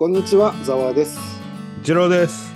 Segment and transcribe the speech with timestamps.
[0.00, 1.18] こんにちは、ざわです。
[1.82, 2.50] 次郎です。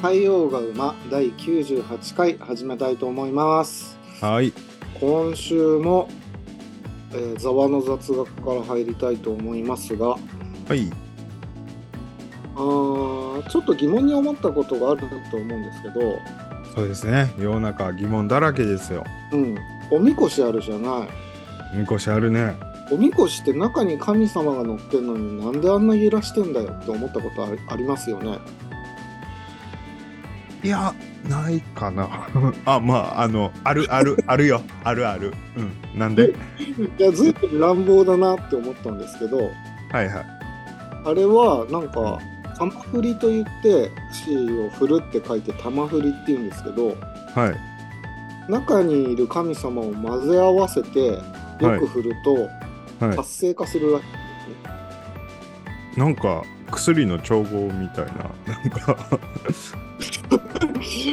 [0.00, 3.98] 採用が馬第98回始めたいと思います。
[4.20, 4.52] はい。
[5.00, 6.08] 今週も、
[7.10, 10.16] えー、ざわの雑学から入りたいと思いますが、は
[10.76, 10.92] い。
[12.54, 16.00] あーちょっと疑問に思ったことがあると思うんですけど、
[16.72, 17.34] そうですね。
[17.36, 19.02] 世の中疑問だらけですよ。
[19.32, 19.58] うん、
[19.90, 21.08] おみこしあるじゃな
[21.74, 21.78] い。
[21.78, 22.54] みこしあるね。
[22.90, 28.38] おみこしって中に神様が乗ってんのになんであんな揺らしてんだよって思ったことありますよね？
[30.62, 30.94] いや、
[31.28, 32.08] ないかな。
[32.64, 34.62] あ、まあ、あの、あるある、あるよ。
[34.84, 35.32] あるある。
[35.56, 35.98] うん。
[35.98, 36.32] なんで？
[36.98, 39.50] いや、ずいぶん乱暴だなって思ったんですけど、
[39.90, 40.24] はいはい。
[41.06, 42.18] あれはなんか
[42.56, 46.96] 玉振りと言って節を振るって書いて玉振りって言うんですけど
[47.34, 47.50] は
[48.48, 48.50] い。
[48.50, 51.20] 中にいる神様を混ぜ合わせてよ
[51.60, 52.48] く振るとは
[52.98, 54.04] 活性化するらしい
[55.96, 55.98] い。
[55.98, 58.30] なんか、薬の調合みたいな。
[58.46, 59.74] なんか、です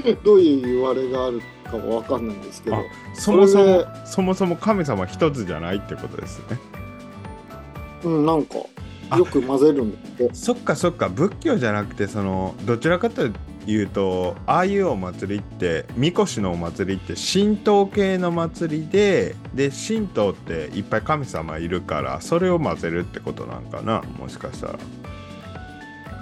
[0.04, 2.80] ね、どういう言われがあるかは分かんないんですけどあ
[3.14, 6.60] そもそそれも、そもそも神様一つじゃないってことですね。
[8.04, 8.56] うんなんか
[9.12, 13.34] あよく混ぜるんだけどそっかそっか仏教じゃなくてそのどちらかという
[13.94, 24.02] とああいうお祭りってみこしのお祭りって神道系の祭りでで神道っていっぱい神様いるからそれを混ぜるってことなんかな？
[24.20, 24.80] もしかしたら。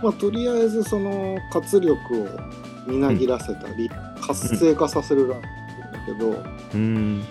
[0.03, 2.27] まあとりあえずその活力を
[2.87, 3.89] みなぎらせたり、
[4.21, 7.23] 活性化させるらしいんだけど、うーん。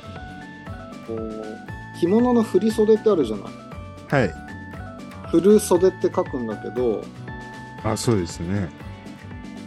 [1.06, 4.22] こう着物の振り袖ってあるじゃない？
[4.22, 4.34] はい。
[5.30, 7.04] 振る袖って書くんだけど
[7.84, 8.70] あそうですね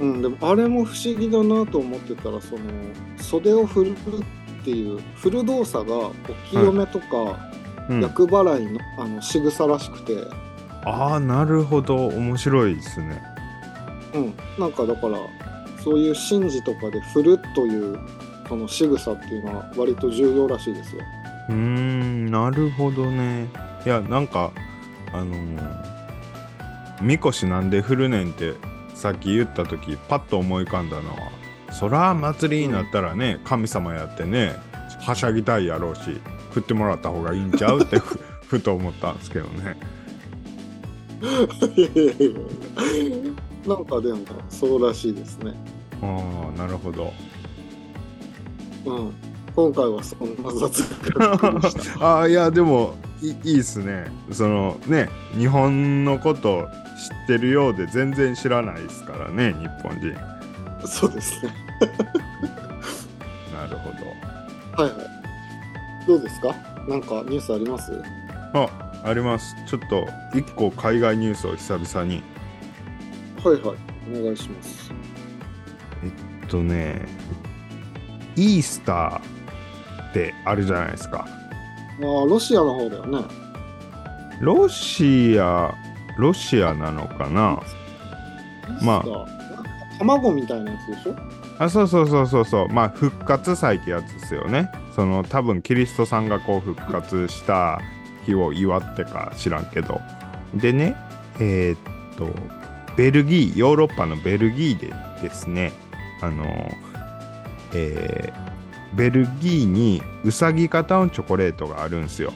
[0.01, 2.61] うん、でもあれも不思議だなと思ってたらその
[3.17, 6.13] 袖を振るっていう振る動作がお
[6.49, 7.51] 清めとか
[7.89, 8.01] うん。
[8.01, 10.15] 厄払いの,、あの仕草らしくて、
[10.85, 12.07] ああなるほど。
[12.07, 13.21] 面白いですね。
[14.13, 15.17] うん、なんかだから
[15.83, 17.99] そういう神事とかで振るという
[18.47, 21.01] その仕草っていうのは割と重要らしいですよ。
[21.49, 23.47] うーんなるほどね。
[23.85, 24.51] いやなんか
[25.11, 25.91] あのー
[27.01, 28.53] みこしなんで振るねんって
[29.01, 31.31] さっき言った時パッと思い浮かんだのは
[31.73, 34.55] そら祭りになったらね、神様やってね
[34.99, 39.75] はしゃぎたいやろうし振ってもらった方がいいんちゃうって ふふと思ったんですけどね
[43.65, 44.19] なんかでも
[44.49, 45.55] そうらしいですね。
[46.03, 47.11] ああなるほど
[48.85, 49.13] うん、
[49.55, 52.05] 今回はそんな雑学がでした。
[52.19, 56.67] ああいやでもいいいっすねそのね日本のこと
[56.97, 60.15] 知ってるようで全然知らないですからね日本人
[60.87, 61.53] そうですね。
[63.53, 65.07] なるほどはいはい。
[66.07, 66.55] どうですか？
[66.87, 67.91] なんかニュースあります？
[68.53, 68.67] あ
[69.03, 72.23] ありますちょっと一個海外ニュースを久々に
[73.43, 73.77] はいはい。
[74.19, 74.91] お願いします。
[76.03, 76.07] え
[76.45, 77.05] っとね
[78.35, 81.27] イースターってあるじゃないですか
[81.99, 83.19] ああ、ロシアの方だよね。
[84.39, 85.73] ロシア
[86.17, 87.61] ロシアなのかな？
[88.81, 88.99] まあ。
[88.99, 89.25] あ。
[89.99, 91.15] 卵みたいなやつでしょ？
[91.59, 92.69] あそうそうそうそうそう。
[92.69, 94.71] まあ復活祭ってやつですよね。
[94.95, 97.79] その多分キリストさんがこう復活した
[98.25, 100.01] 日を祝ってか知らんけど。
[100.55, 100.95] でね
[101.39, 102.29] えーっと
[102.97, 104.91] ベルギーヨーロッパのベルギーで
[105.21, 105.71] ですね。
[106.21, 106.45] あの
[107.73, 108.50] えー
[108.93, 112.33] ベルギーにうさぎ型のチョコレートがあるんですよ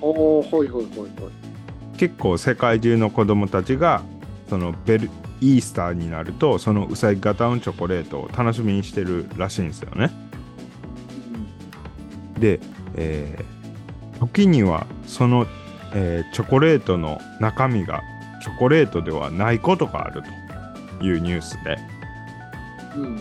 [0.00, 1.98] ああ、はいはいはいはい。
[1.98, 4.02] 結構世界中の子供たちが
[4.48, 5.10] そのベル
[5.40, 10.10] イースターになるとそのうさぎ型のチョコレートを楽しみにしてるらしいんですよね
[12.38, 12.60] で、
[12.96, 13.52] えー
[14.20, 15.46] 時にはその、
[15.94, 18.02] えーチョコレートの中身が
[18.40, 20.22] チョコレートではないことがある
[21.00, 21.76] というニュースで
[22.96, 23.20] うん。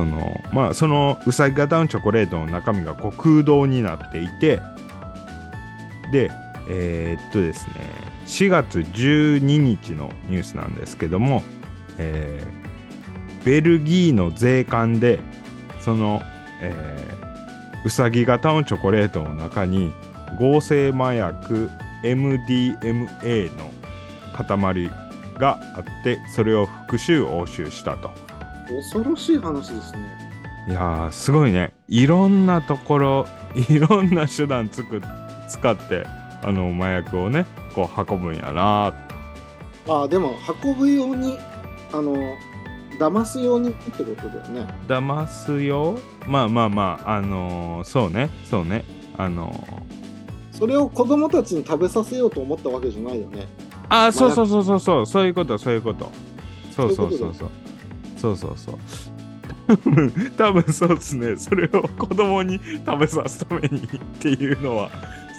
[0.00, 4.60] そのまあそのうさぎ型のチョコレートの中身がこう空洞になっていて
[6.10, 6.30] で
[6.68, 7.74] えーっとですね
[8.26, 11.42] 4月12日のニュースなんですけども、
[11.98, 12.60] えー
[13.42, 15.18] ベルギーの税関で
[15.80, 16.20] その、
[16.60, 17.30] えー
[17.82, 19.90] うさぎ型のチョコレートの中に
[20.38, 21.70] 合成麻薬
[22.04, 23.70] MDMA の
[24.34, 24.90] 塊
[25.38, 28.29] があってそれを復讐押収したと。
[28.76, 30.30] 恐ろしい話ですね。
[30.68, 31.72] いやーすごいね。
[31.88, 33.26] いろんなところ
[33.68, 35.02] いろんな手段つく
[35.48, 36.06] 使って
[36.42, 38.92] あの麻薬をねこう運ぶんやな
[39.88, 41.38] ああ、でも運ぶように、
[41.92, 42.14] あの、
[42.98, 44.66] 騙すようにってことだよね。
[44.86, 48.84] 騙すよまあまあまああのーそうねそうね。
[49.16, 49.52] あの
[50.52, 53.40] それを子供たちに食べさせようと思ったわけじゃないよね。
[53.40, 53.46] ー
[53.88, 55.06] ああそうそうそうそうそう。
[55.06, 56.10] そういうことそういうこと。
[56.76, 57.50] そうそうそうそう
[58.20, 58.78] そうそうそう。
[60.36, 61.36] 多分そうですね。
[61.36, 63.88] それを子供に食べさすためにっ
[64.18, 64.90] ていうのは。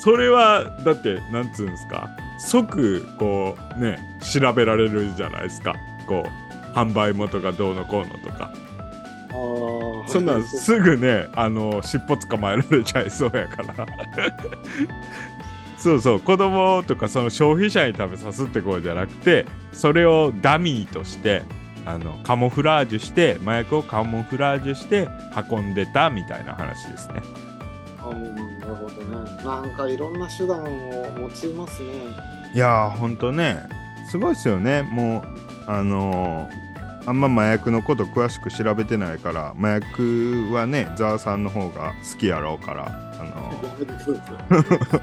[0.03, 2.09] それはだってなんつうんですか。
[2.39, 3.99] 即こうね
[4.33, 5.75] 調べられるじゃないですか。
[6.07, 8.51] こう販売元がどうのこうのとか。
[10.07, 13.85] そんなんすぐねあの尻尾捕まえられちゃいそうやから。
[15.77, 16.19] そうそう。
[16.19, 21.43] 子供とかその消費者に食べさすってことじゃなくてそれをダミーとして
[21.85, 25.07] あのカモフラージュして麻薬をカモフラージュして
[25.49, 27.21] 運んでたみたいな話ですね。
[28.09, 29.43] うんなるほどね。
[29.43, 30.67] なんかいろんな手段を
[31.17, 31.89] 用いますね。
[32.53, 33.57] いやーほんとね
[34.09, 34.81] すごいですよね。
[34.83, 35.19] も
[35.67, 36.61] うあのー
[37.07, 42.85] あんま麻薬のこと詳しく調べてないから麻薬はねザーさんの方が好きやろうから
[43.19, 45.01] あのー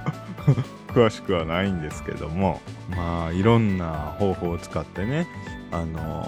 [0.94, 2.60] 詳しくはないんですけども
[2.90, 5.26] まあいろんな方法を使ってね
[5.70, 6.24] あの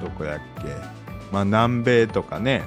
[0.00, 0.68] ーどこやっけ？
[1.32, 2.62] まあ南米とかね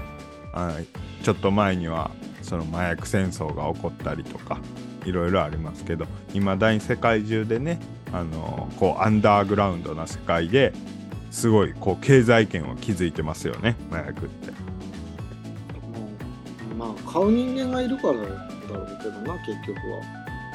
[0.54, 0.77] あ
[1.24, 2.12] ちょっと前には
[2.42, 4.59] その麻薬戦争が起こったりとか
[5.06, 7.80] いろいろありますけどいまだに世界中でね
[8.13, 10.74] あのーこうアンダーグラウンドな世界で
[11.30, 14.51] すごいこう経済圏を築いてますよね麻薬って。
[16.71, 18.25] うんまあ買う人間がいるからだろ
[18.83, 20.01] うけどな結局は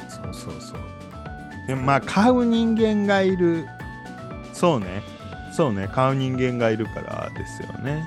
[0.09, 0.79] そうそうそう。
[1.67, 3.65] でまあ買う人間がいる
[4.63, 5.03] そうね。
[5.51, 5.89] そうね。
[5.93, 8.01] 買う人間がいるからですよね。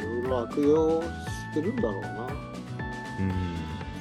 [0.00, 1.08] いろいろ悪用し
[1.54, 2.08] てるんだろうな。
[2.08, 3.32] うん。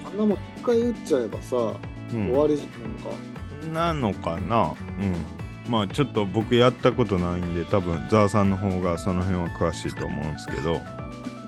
[0.07, 3.71] あんなもん一回打っちゃえばさ、うん、終わりじゃんか。
[3.71, 4.73] なのかな。
[4.99, 5.71] うん。
[5.71, 10.81] まあちょっと僕やったことないんで多分ザーさんの方がその辺は詳しいと思うんですけど。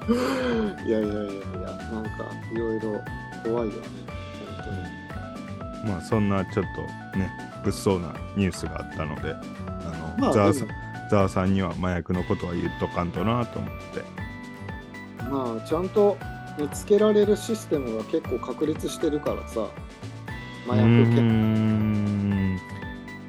[0.86, 1.32] いやいやいやいや
[1.92, 2.12] なんか
[2.54, 3.02] いろいろ
[3.44, 3.82] 怖いよね。
[5.84, 10.74] 本まあそんなちょっとね物騒なニュースがあったのであの、まあザーさんで
[11.10, 15.24] ザーさんには麻薬のことは言っとかんとなと思って。
[15.30, 16.18] もまあちゃんと
[16.58, 19.68] 見つけられるシステムが結構確立してるからさ。
[20.68, 22.60] 麻薬うん。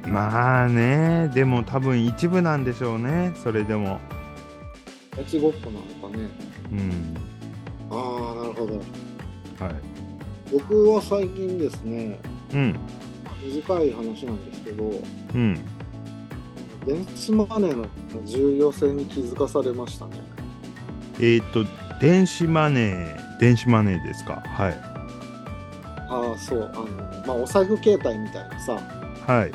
[0.06, 1.31] まあね。
[1.32, 3.32] でも多分一部なんでしょうね。
[3.43, 3.99] それでも。
[5.17, 6.29] やちごっこなのかね。
[6.71, 7.17] うん。
[7.91, 8.75] ああなるほど。
[9.65, 9.75] はい。
[10.53, 12.21] 僕は最近ですね。
[12.53, 12.79] うん
[13.43, 14.85] 短い話なんですけど
[15.35, 15.59] うん。
[16.87, 17.87] 電子マネーの
[18.25, 20.13] 重要性に気づかされましたね。
[21.21, 21.65] えっ、と
[22.01, 24.43] 電子マネー電子マネーですか？
[24.47, 24.73] はい。
[26.09, 26.73] ああそう。
[26.75, 26.87] あの
[27.27, 28.73] まあお財布携帯みたいなさ
[29.27, 29.53] はい。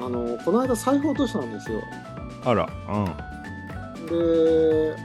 [0.00, 1.80] あのこの間財布落としたんですよ。
[2.44, 2.66] あら
[4.08, 4.96] で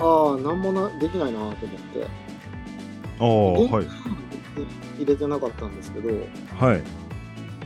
[0.00, 1.56] ああ何もなできないなと思っ
[1.92, 1.98] て。
[2.00, 2.06] うん
[3.20, 3.86] ああはい
[4.98, 6.08] 入れてなかったんですけど
[6.58, 6.82] はい。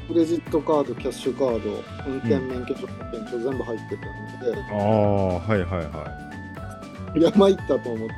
[0.09, 7.23] クレジットカードキャッシュカード運転免許証保険証全部入ってたので、ああはいはいはい。
[7.23, 8.15] や参ったと思って。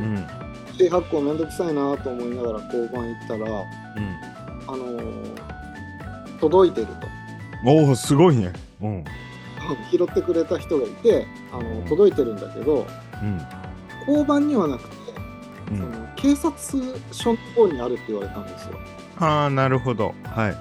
[0.00, 0.26] うん。
[0.78, 4.16] 指発行めんどくさいなと思いながら交番行ったらうん。
[4.66, 5.48] あのー
[6.40, 7.08] 届いてると。
[7.66, 8.52] おおすごいね。
[8.80, 9.04] うん。
[9.90, 12.86] 拾ってくれた人がいてあの届いてるんだけど
[13.22, 13.40] うん。
[14.06, 14.97] 交番にはなくて、そ
[15.70, 15.78] うん。
[15.78, 16.52] の警察
[17.12, 18.78] 署の方にあるって言われたんですよ。
[19.18, 20.14] ああなるほど。
[20.24, 20.52] はい。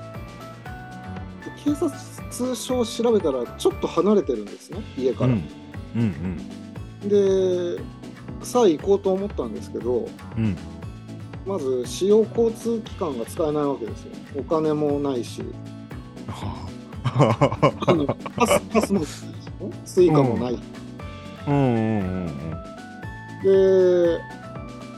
[1.46, 5.44] で警察署を調べたらちょっと離れてるんですね家から、うん。
[5.96, 6.38] うん
[7.08, 7.82] で
[8.42, 10.46] さあ行こうと思ったんですけどうん。
[10.46, 10.58] うん
[11.48, 14.12] まず使用交通機関が使えないわけですよ。
[14.38, 15.42] お金もないし。
[16.28, 16.68] は
[17.88, 17.94] あ。
[17.94, 19.02] のパスパスモも
[19.86, 20.60] Suica もない、
[21.48, 22.28] うんうんうん。
[23.44, 24.20] で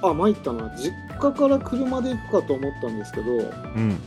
[0.01, 0.69] あ参ったな。
[0.77, 3.41] 実家から車で行くかと思ったんですけど、うん。
[3.41, 3.99] うん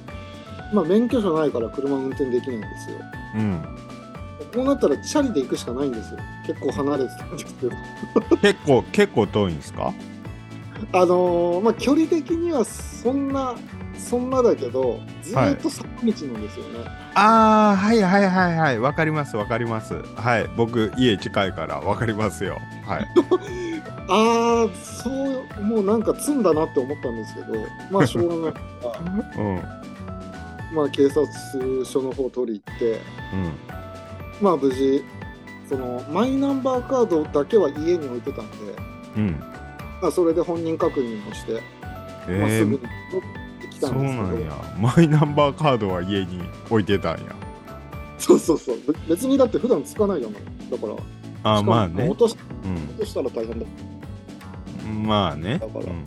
[0.72, 2.96] まあ、免許証ないから車運転できないんですよ。
[3.36, 3.62] うん。
[4.54, 6.18] こうなったらチャリで行くしかないんですよ。
[6.46, 8.36] 結構離れてたんですけど。
[8.38, 9.92] 結構結構遠いんですか？
[10.92, 13.54] あのーまあ距離的にはそんな
[13.96, 16.12] そんなだけどずーっと坂道なんで
[16.50, 16.84] すよね、
[17.14, 18.78] ああはいはいはいはい。
[18.80, 19.94] わかりますわかります。
[20.16, 20.50] はい。
[20.56, 22.58] 僕家近いからわかりますよ。
[22.86, 23.06] はい
[24.08, 27.46] ああそうもうなんか積んだなって思ったんですけど
[27.90, 28.52] まあ しょうがない。
[28.52, 28.60] か
[29.36, 29.62] らうん。
[30.74, 31.26] まあ警察
[31.84, 33.52] 署の方取り行ってうん。
[34.40, 35.04] まあ無事
[35.68, 38.56] そのマイナンバーカードだけは家に置いてたんで、
[39.16, 39.40] うん。
[40.02, 41.62] まあ、それで本人確認をして、まあ、
[42.28, 42.80] えーすぐに持っ
[43.62, 44.26] てきたそうんですけど。
[44.26, 44.52] なんや。
[44.96, 47.26] マイナンバーカードは家に置いてたんや。
[48.18, 48.76] そうそうそう。
[48.86, 50.40] べ別にだって普段つかないじゃない。
[50.70, 50.94] だから
[51.58, 52.08] あまあね。
[52.08, 52.74] 落としうん。
[52.74, 53.66] 落としたら大変だ
[54.92, 55.58] まあね。
[55.58, 55.84] だから。
[55.84, 56.04] うん。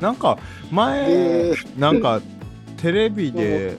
[0.00, 0.38] なんか
[0.70, 2.20] 前でなんか
[2.76, 3.76] テレビで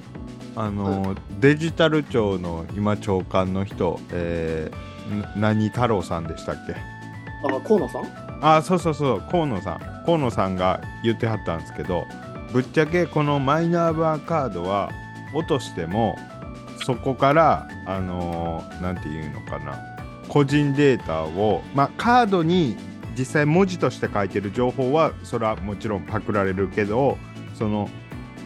[0.55, 6.73] あの、デジタル庁の今長官の人、えー、な何太郎さんでしたっけ？
[6.73, 8.05] あ河野さん？
[8.41, 10.03] あそうそうそう河野さん。
[10.05, 12.03] 河野さんが言ってはったんですけど
[12.51, 14.91] ぶっちゃけこのマイナンバーカードは
[15.33, 16.17] 落としても
[16.85, 19.77] そこからあのーなんていうのかな
[20.27, 22.75] 個人データをまあカードに
[23.17, 27.17] 実際文字として書いてる情報はそれはもちろんパクられるけど
[27.53, 27.89] その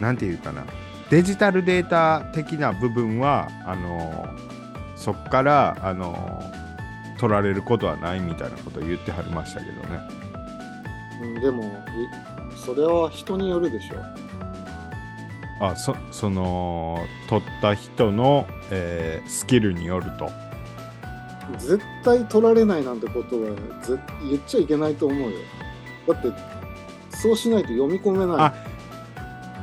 [0.00, 0.64] なんていうかな。
[1.10, 4.48] デジタルデータ的な部分はあのー
[4.96, 10.00] そっからあのー取られることはないみたいなことを言ってはりましたけどね。
[11.22, 11.66] うんでもい
[12.56, 13.96] それは人によるでしょ。
[15.60, 20.30] あそその取った人の、えースキルによると
[21.56, 23.50] 絶対取られないなんてことは
[23.82, 25.38] ぜ言っちゃいけないと思うよ。
[26.08, 26.28] だって
[27.16, 28.36] そうしないと読み込めない。
[28.38, 28.54] あ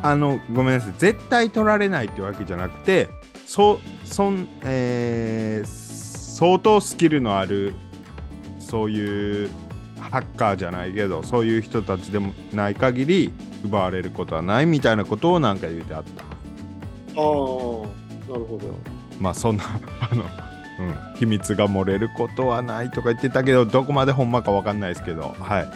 [0.03, 0.93] あのごめんなさい。
[0.97, 3.09] 絶対取られないってわけじゃなくて
[3.45, 5.85] そそん、えー
[6.35, 7.73] 相当スキルのある
[8.59, 9.49] そういう
[10.01, 13.31] ハッカーじゃないけどそういう人たちでもない限り
[13.63, 16.23] 奪われることはないみたいなことをなんか言うてあった。
[16.23, 18.67] ああなるほど。
[19.17, 19.63] まあそんな
[20.11, 20.25] あの、
[20.79, 25.36] うん、秘密が漏れることはないとか言ってたけどどこまでほんまかわかんないですけど。
[25.39, 25.62] はい。
[25.62, 25.70] ああ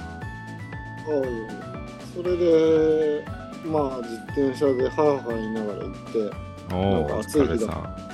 [2.14, 3.26] それで
[3.66, 8.10] まあ自転車でハーハー言いながら行っておなんか暑い日だ疲れさん。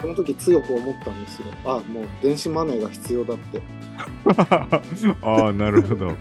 [0.00, 1.46] その時強く思ったんですよ。
[1.64, 3.62] あもう電子マネーが必要だって。
[5.22, 6.16] ああなるほど、うん、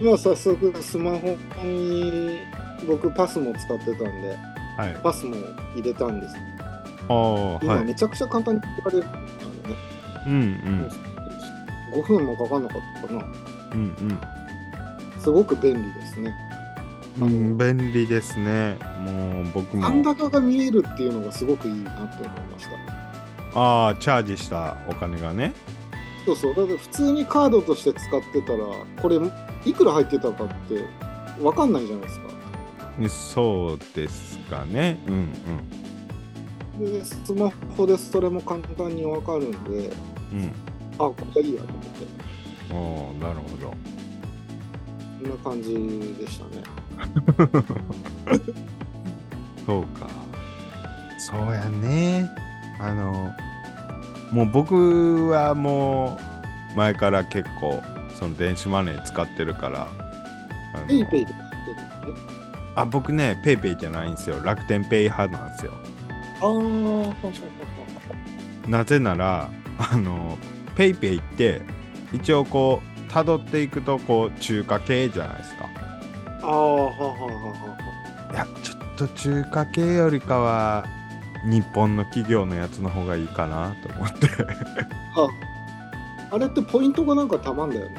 [0.00, 2.38] 今早速スマホに
[2.86, 4.36] 僕パスも使ってたんで
[4.76, 4.96] はい。
[5.02, 5.34] パスも
[5.74, 6.36] 入れたんです
[7.08, 9.76] あ今めちゃくちゃ簡単に入れられるんだよね、
[10.26, 12.02] うんうん。
[12.02, 13.24] 5分もかかんなかったかな。
[13.72, 14.18] うん
[15.18, 16.34] すごく便利ですね。
[17.20, 18.78] うんうん便利ですね。
[19.00, 19.82] もう僕も。
[19.82, 23.60] 残高が見えるっていうのがすごくいいなと思いました。
[23.60, 25.52] ああチャージしたお金がね。
[26.24, 26.54] そうそう。
[26.54, 28.58] だって普通にカードとして使ってたら
[29.02, 29.18] これ
[29.64, 30.84] いくら入ってたかって
[31.40, 32.28] 分かんないじゃないですか。
[33.08, 35.00] そうですかね。
[35.08, 35.32] うん
[36.78, 39.90] でスマホでそれも簡単に分かるんで
[40.32, 40.40] うん。
[40.40, 40.52] うん
[41.00, 42.74] あこれいいやと思って。
[42.74, 42.76] お
[43.10, 43.68] おなるほど。
[43.70, 43.76] こ
[45.26, 45.74] んな感じ
[46.18, 46.62] でしたね。
[49.64, 50.08] そうか。
[51.18, 52.28] そうやね。
[52.80, 53.32] あの
[54.32, 56.18] もう僕はも
[56.74, 57.80] う前から結構
[58.18, 59.88] その電子マネー使ってるから
[60.86, 62.20] ペイペイで買ってるんで
[62.74, 64.42] あ僕ね PayPay じゃないんですよ。
[64.42, 65.72] 楽天ペイ派なんですよ
[66.40, 67.12] ああーは
[68.68, 70.38] なぜならあの
[70.76, 71.62] PayPay って
[72.12, 75.68] 一応こう辿っていくとこう中華系じゃないですか。
[76.42, 80.84] ああははははいやちょっと中華系よりかは
[81.44, 84.26] 日本の企業のやつの方がいいかなと思って。
[85.14, 85.30] は
[86.30, 86.38] あ。
[86.38, 87.96] れってポイントがなんかたまんだよね。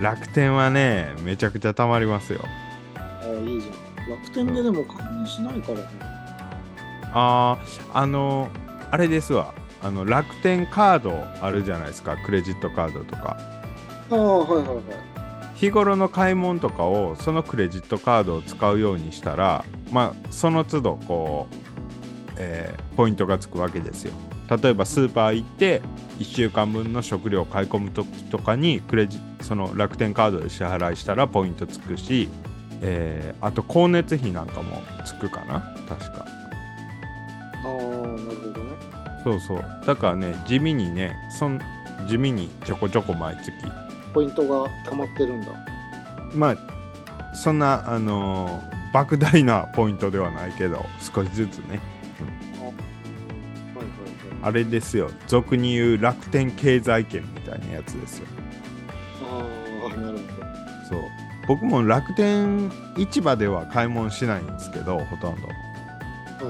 [0.00, 2.40] 楽天はねめちゃくちゃたまりますよ。
[2.94, 4.10] ああいいじゃん。
[4.10, 6.19] 楽天ででも関連しないからね
[7.12, 8.48] あーあの
[8.90, 9.54] あれですわ。
[9.82, 12.16] あの楽天カードあるじゃないですか。
[12.18, 13.38] クレジットカードとか。
[14.10, 14.84] ああはいはいはい。
[15.54, 21.54] 日頃の買い物とかをそのクレジットカードを使うようにしたらまあその都度こう、
[22.38, 24.12] えーポイントがつくわけですよ。
[24.62, 25.80] 例えばスーパー行って
[26.18, 32.28] 1週間分の食料を買い込む時とかにクレジその楽天カードで支払いしたらポイントつくし、
[32.82, 35.74] えーあと光熱費なんかもつくかな。
[35.88, 36.26] 確か
[39.24, 39.64] そうそう。
[39.86, 41.60] だからね地味にねそん
[42.08, 43.52] 地味にちょこちょこ毎月。
[44.12, 45.48] ポイントが溜まってるんだ。
[46.34, 46.56] まあ
[47.34, 50.84] そんなあのー莫大なポイントではないけど
[51.14, 51.80] 少しずつね。
[54.42, 55.10] あれですよ。
[55.26, 58.26] 俗に言う楽天経済圏みたいなやつですよ。
[59.30, 59.46] あ
[59.86, 60.28] あなるほど。
[60.88, 61.00] そう。
[61.46, 65.46] 僕も楽天市場では買い物しないんですけどほとんど。
[65.46, 65.52] は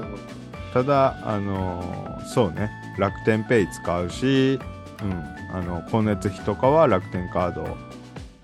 [0.07, 0.40] いはい
[0.73, 2.69] ただあのーそうね。
[2.97, 4.59] 楽天ペイ使うし
[5.01, 5.11] うん。
[5.53, 7.77] あの光熱費とかは楽天カード。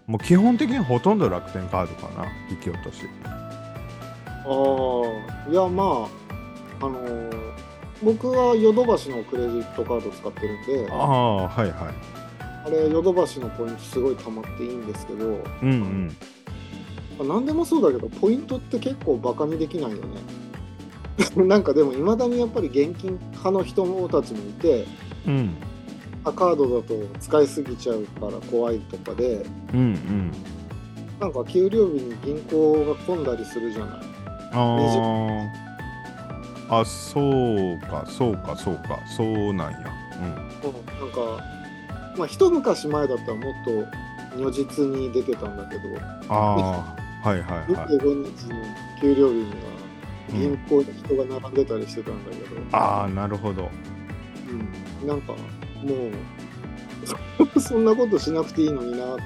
[0.08, 2.28] もう基本的にほとんど楽天カードかな。
[2.50, 3.04] 引き落とし。
[4.46, 6.08] ああいやま
[6.82, 7.38] ああのー
[8.04, 11.74] 僕はヨドバシのクレジットカード使ってるんでああはいはい。
[12.68, 16.16] あれヨドバシのポイントすごい溜まっていいんですけどうんうん。
[17.18, 20.04] まあ何でもそうだけどポイントって結構バカにできないよね
[21.36, 24.86] なんかでもいまだにやっぱり現金派の人たちもいて
[25.28, 25.56] うん。
[26.24, 30.32] あカードだと使いすぎちゃうから怖いとかでうんうん。
[31.20, 34.00] なんか給料日に銀行が混んだりするじゃない。
[34.54, 35.68] ああ。
[36.70, 39.80] あ、そうか、そうか、そうか、そうなんや。
[40.20, 41.44] うん、なんか、
[42.18, 45.82] まあ、一昔前だったらもっと如実に出てたんだけど、
[46.30, 47.88] ああ、はいはいはい。
[47.98, 48.56] 25日の
[49.00, 49.77] 給料日には
[50.32, 53.70] 銀行に人が並んでたりしてたんだけど、うん、ああ、なるほど。
[55.02, 55.38] うん、なんかも
[57.56, 59.24] う、 そんなことしなくていいのになって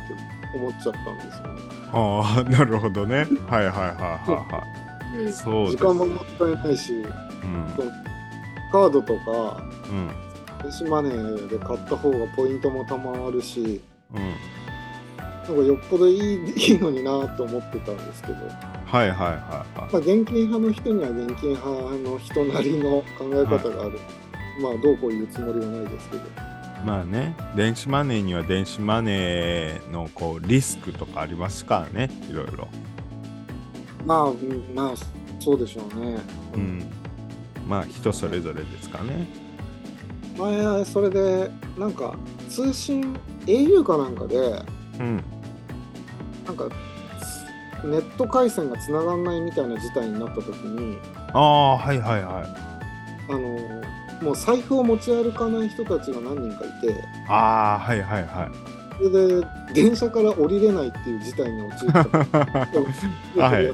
[0.55, 1.61] 思っちゃったんですよね。
[1.93, 3.27] ああ、なるほどね。
[3.47, 3.93] はいはいはいは
[4.25, 5.31] いはい。
[5.33, 7.05] そう時間ももったいないし、うん、
[8.71, 10.09] カードとか、うん、
[10.63, 13.81] 電子マネーで買った方がポイントもたまるし、
[14.13, 18.35] うん、なんかよっぽどいい いいのになと思ってたんですけど。
[18.91, 23.69] はいはいはい、はい、まあ、現金派の人には現金派の人なりの考え方がある。
[23.69, 26.23] はい、まあどうこう言うつもりはないですけど。
[26.85, 32.67] まあね、電子マネーには電子マネーのこうリスクとかありますからね、いろいろ。
[34.05, 34.33] まあ、
[34.73, 34.93] まあ、
[35.39, 36.19] そうでしょうね。
[36.55, 36.83] うん。
[37.67, 39.27] まあ、人それぞれですかね。
[40.37, 42.15] 前、それで、なんか、
[42.49, 44.37] 通信、au かなんかで、
[44.99, 45.23] うん。
[46.45, 46.67] なんか、
[47.83, 50.97] ネット回線がつながらないみたいな事態になった時に、
[51.33, 52.45] ああ、はいはいはい。
[53.29, 53.39] あの、
[54.21, 56.93] もう財布を持ち歩かない人たちが何人かいて、
[57.27, 58.71] ああ、はいはいはい。
[58.97, 63.73] それで電車から降りれないっていう事態に陥った はい、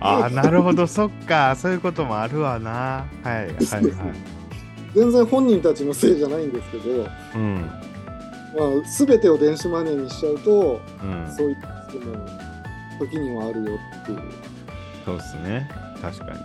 [0.00, 0.86] ああなるほど。
[0.86, 1.54] そっか。
[1.56, 2.70] そういうこともあるわな。
[2.70, 3.54] はいはいはい
[4.94, 7.54] 全然本人たちのせいじゃないんですけど、うん。
[8.56, 12.43] まあ、全てを電子マネーにしちゃうと、うん、そういったも
[12.98, 14.22] 時にはあるよっていう
[15.04, 15.68] そうっすね
[16.00, 16.38] 確かに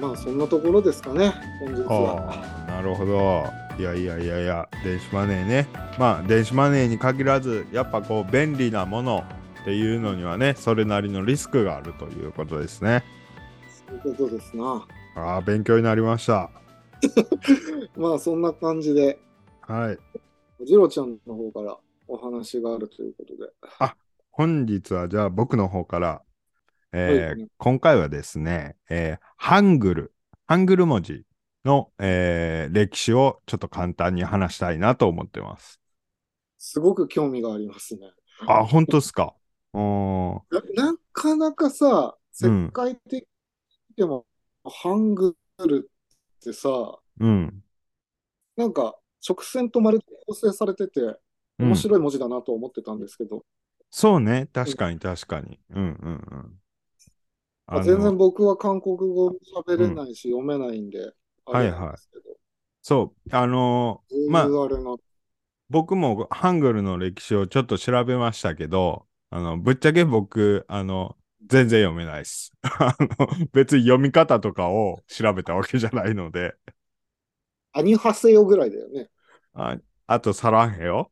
[0.00, 5.66] まあそんなところですかね本日はなるほどいやいやいやいや、電子マネーね。
[5.98, 9.24] まあ、電子マネーに限らず、やっぱこう、便利なもの
[9.62, 13.04] っていうのにはね、それなりのリスクがあるということですね。
[13.88, 14.86] そういうことですな。
[15.16, 16.50] ああ、勉強になりました。
[17.96, 19.18] まあ、そんな感じで。
[19.62, 19.98] はい。
[20.64, 23.50] ジロちゃんの方からお話があるということで。
[23.80, 23.96] あ、
[24.36, 26.22] 本日はじゃあ僕の方から、
[26.90, 30.14] えー、はい、今回はですね、えー、ハングル、
[30.48, 31.22] ハングル文字
[31.64, 35.80] の、えー、歴史をちょっと簡単に話したいなと思ってます。
[36.58, 38.10] すごく興味がありますね。
[38.48, 39.36] あ、本当ですか？
[39.72, 40.40] な
[40.74, 43.24] なかなかさ、世界的
[43.96, 44.26] でも、
[44.64, 47.62] ハングルってさ、うん、
[48.56, 51.00] なんか直線と丸で構成されてて、
[51.56, 53.44] 面白い文字だなと思ってたんですけど。
[53.94, 55.58] うん、そうね、確かに確かに。
[55.70, 56.58] うんうん
[57.70, 57.82] うん。
[57.84, 61.12] 全然僕は韓国語喋れないし、読めないんで、
[61.46, 62.18] はいはい。
[62.82, 64.48] そう、あのー、まあ、
[65.70, 72.52] 僕もハングルの歴史をちょっと調べましたけど、あの、ぶっちゃけ僕、あの、全然読めないです。
[72.62, 76.54] あの、別に読み方とかを調べたわけじゃないので。
[77.72, 79.08] アニハセヨぐらいだよね。
[79.54, 81.10] ああと、サランヘヨ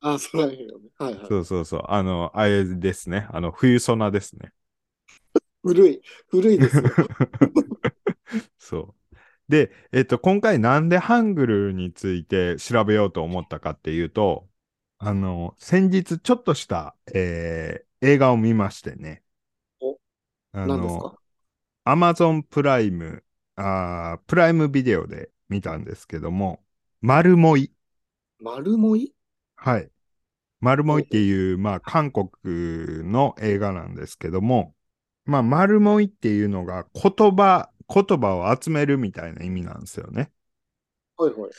[0.00, 0.90] あ、サランヘヨね。
[0.96, 1.28] はいはい。
[1.28, 1.82] そうそうそう。
[1.88, 3.26] あの、あれですね。
[3.30, 4.52] あの、冬ソナですね。
[5.62, 6.00] 古い。
[6.28, 6.82] 古いですよ。
[8.58, 9.16] そう。
[9.48, 14.48] で、えっと、今回なんでハングルについて調べようと思ったかっていうと、
[14.98, 19.22] あの、先日ちょっとした、えー、映画を見ましてね。
[19.80, 19.98] お
[20.52, 21.18] 何ですか？
[21.84, 23.24] アマゾンプライム、
[23.56, 26.64] あプライムビデオで見たんですけども、
[27.00, 27.72] マルモイ。
[28.40, 29.14] マルモイ？
[29.60, 29.90] はい。
[30.60, 32.28] マルモイっていう、まあ、韓国
[33.04, 34.74] の映画なんですけども、
[35.24, 40.30] まあ、マルモイっていうのが言葉言葉を集めるみたいな意味なんですよね。
[41.16, 41.50] はいはい。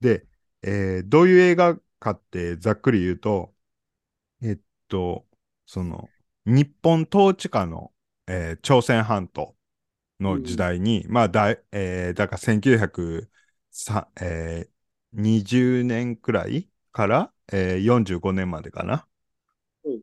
[0.00, 0.24] で、
[0.62, 3.52] えー、どういう映画かってざっくり言うと、
[4.42, 5.26] えっと、
[5.66, 6.08] その、
[6.46, 7.92] 日本統治下の、
[8.26, 9.54] えー、朝鮮半島
[10.20, 13.28] の時代に、うん、まあだ、えー、だから1920、
[14.20, 19.06] えー、年くらいから、えー、45年までかな。
[19.84, 20.00] うん、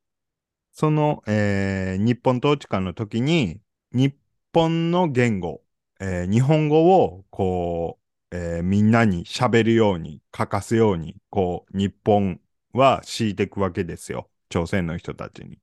[0.71, 3.60] その、えー、日本統治下の時に、
[3.91, 4.15] 日
[4.53, 5.62] 本の言語、
[5.99, 7.99] えー、日本語をこ
[8.31, 12.39] う、えー、みんなに喋るように、書かすように、こう、日本
[12.71, 14.29] は敷いていくわけですよ。
[14.47, 15.60] 朝鮮の人たちに。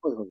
[0.00, 0.28] はいはい、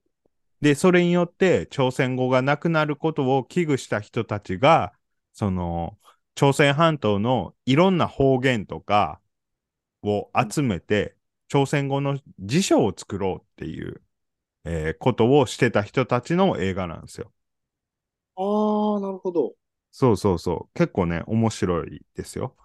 [0.60, 4.92] で、それによって朝鮮語がなくなることを危惧した人たちが、
[5.34, 6.00] その、
[6.34, 9.20] 朝鮮半島のいろんな方言とか
[10.04, 11.16] を集めて、
[11.48, 14.02] 朝鮮語の辞書を作ろうっていう、
[14.66, 17.32] えー、ことをしてた人たちの映画なんですよ。
[18.36, 19.56] ああ、なるほど。
[19.92, 20.78] そうそうそう。
[20.78, 22.56] 結構ね、面白いですよ。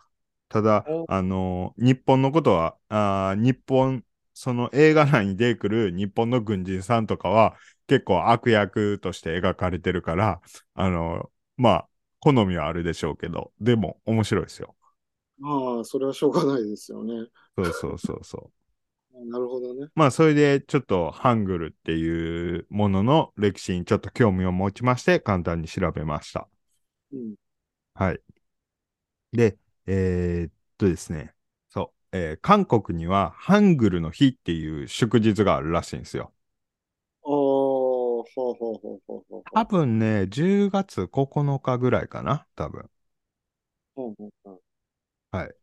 [0.48, 10.40] ただ、あのー、日本のことは、あ日本、その映画内に出てくる日本の軍人さんとかは、結構悪役として描かれてるから、
[10.74, 11.88] あの、まあ、
[12.20, 14.76] 好みはあるでしょうけど、でも面白いですよ。
[15.44, 17.28] まあ、それはしょうがないですよね。
[17.56, 18.50] そうそうそうそう。
[19.30, 19.88] なるほどね。
[19.94, 26.48] まあ、それでちょっとハングルっていうものの歴史にちょっと興味を持ちまして、簡単に調べました。
[27.12, 27.34] うん。
[27.94, 28.20] はい。
[29.32, 31.34] で、えー、っとですね。
[31.68, 36.32] そう、えー、韓国にはハングルの日っていう祝日があるらしいんですよ。
[37.22, 39.42] ああ、ほうほうほうほうほう。
[39.52, 42.88] 多分ね、10月9日ぐらいかな、多分。
[43.96, 44.62] ほうほうほう。
[45.34, 45.54] はい。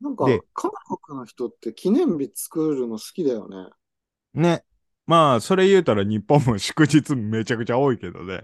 [0.00, 0.70] なんか、韓
[1.06, 3.70] 国の人って記念日作るの好きだよね。
[4.34, 4.64] ね。
[5.06, 8.42] まあ、それ言うたら日本も祝日めちゃくちゃ多いけどね。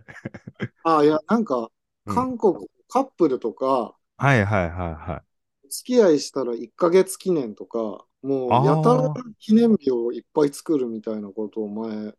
[0.83, 1.71] あ あ、いや、なんか、
[2.07, 5.43] 韓国、うん、カップルとか、はいはいはいはい。
[5.71, 12.15] 付き合いしたら1ヶ月記念とか、もうやたら記念日をいっぱい作るみたいなことを前。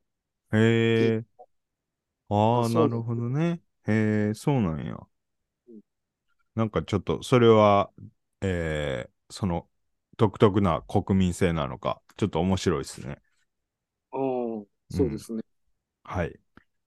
[0.51, 0.57] へ
[1.17, 1.25] え。
[2.29, 3.61] ああ、なるほどね。
[3.87, 4.97] へえ、そうなんや。
[6.55, 7.91] なんかちょっと、それは、
[8.43, 9.67] えー、その、
[10.17, 13.21] 独特な国民性なのか、ちょっと面白いですね。
[14.11, 14.19] ああ、
[14.91, 15.43] そうですね、うん、
[16.03, 16.39] はい。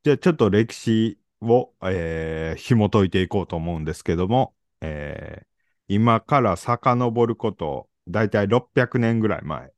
[0.05, 5.47] じゃあちょっと歴史を、えー、紐解いていこうと思うんですけども、えー、
[5.89, 9.73] 今から遡ること、だいたい600年ぐらい前。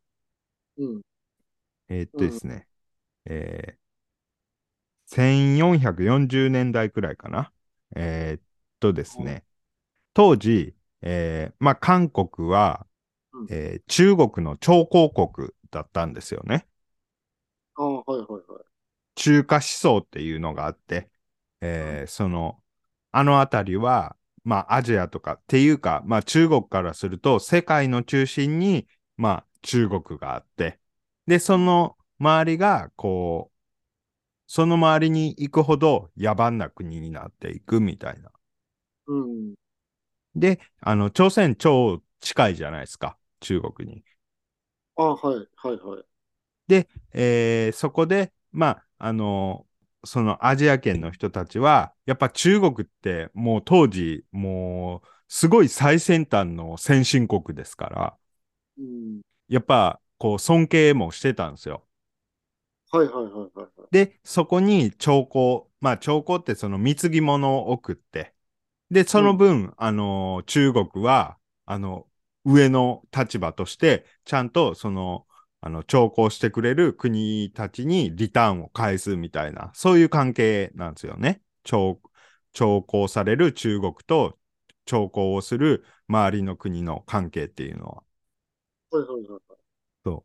[0.78, 1.00] うん、
[1.88, 2.66] えー、っとですね、
[3.26, 7.52] うん、えー、1440年代くらいかな。
[7.96, 8.42] えー、っ
[8.80, 9.44] とですね、
[10.12, 12.86] 当時、えー、まあ、韓国は、
[13.50, 16.66] えー、中国の超高国だったんですよね。
[17.76, 18.64] あはいはいはい。
[19.14, 21.10] 中華思想っていうのがあって、
[21.60, 22.62] えー、その、
[23.12, 30.78] あのあたりは、まあ、アジアとかっていうか、まあ、中国からすると、世界の中心に、まあ、中国があって、
[31.26, 33.58] で、その周りが、こう、
[34.46, 38.30] その周りに行くほど野蛮な国になっていくみたいな。
[39.06, 39.54] うん。
[40.34, 44.04] で、あの、朝鮮超近いじゃないですか、中国に。
[44.96, 46.04] あはい、はい、はい。
[46.66, 49.66] で、えー、そこで、まあ、あの、
[50.04, 58.18] そのアジア圏の人たちは、やっぱ中国ってもう当時、もうすごい最先端の先進国ですから、
[58.78, 61.86] うん、やっぱこう尊敬もしてたんですよ。
[62.90, 63.88] はいはいはいはい、はい。
[63.90, 68.34] で、そこに兆候、まあ兆候ってその貢ぎ物を送って、
[68.90, 72.06] で、その分、うん、あの、中国は、あの、
[72.44, 75.26] 上の立場として、ちゃんとその、
[75.60, 81.42] あの、徴工してくれる国たちにリターンを返すみたいな、そういう関係なんですよね。
[82.52, 84.38] 徴工される中国と
[84.84, 88.02] 徴工をする周りの国の関係っていうのは。
[88.90, 89.58] はいはいはい。
[90.04, 90.24] そ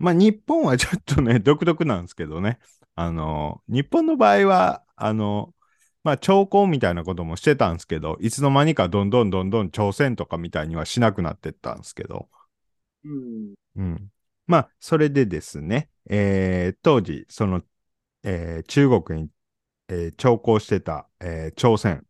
[0.00, 0.04] う。
[0.04, 2.58] まあ、日本はちょっとね、独特なんですけどね。
[2.94, 5.54] あの、日本の場合は、あの、
[6.02, 12.28] まあ、兆候みたいなこともしてたんですけど、いつの間にかどんどんどんどん朝鮮とかみたいにはしなくなってったんですけど。
[13.04, 13.54] うん。
[13.76, 14.10] うん。
[14.46, 17.62] まあ、それでですね、えー、当時、その、
[18.22, 19.28] えー、中国に、
[19.88, 22.06] えー、長考してた、えー、朝鮮。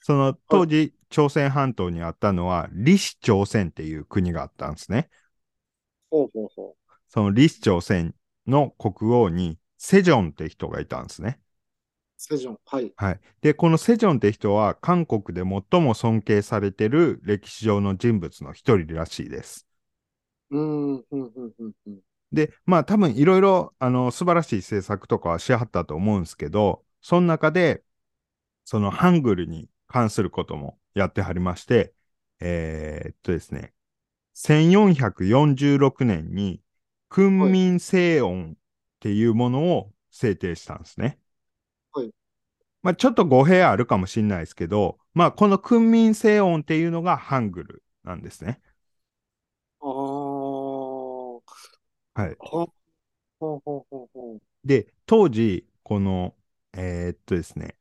[0.00, 5.08] その当時、朝鮮半島にあったのは、李氏朝鮮っていう国があったんですね。
[6.10, 6.92] ほうほうほう。
[7.08, 8.14] その李氏朝鮮
[8.46, 11.40] の国王に、セジョンって人がいたんですね。
[12.22, 12.92] セジョン、はい。
[12.96, 13.20] はい。
[13.40, 19.66] で、このセジョンって人は、韓国で最も尊敬されてる歴史上の人物の一人らしいです。
[20.50, 21.52] うん、うん、うん、
[21.86, 22.00] うん。
[22.30, 27.82] で、まあ多分いろいろ、あの、素晴らしい政策とかはしはったと思うんですけど、その中で、
[28.66, 31.94] そのハングルに関することもやってはりまして、
[32.40, 33.72] えー、っとですね、
[34.34, 36.60] 1446年に、
[37.08, 38.56] 訓民聖音っ
[39.00, 41.19] ていうものを制定したんですね。
[42.82, 42.92] はい。
[42.92, 48.60] まあちょっと語弊あるかもしれないですけど、まあこの訓民聖音っていうのがハングルなんですね。
[49.80, 49.90] ああ。
[52.14, 52.36] はい。
[52.38, 52.72] ほ
[53.40, 56.36] ほほほほで、当時、この、
[56.74, 57.76] えー、っとですね、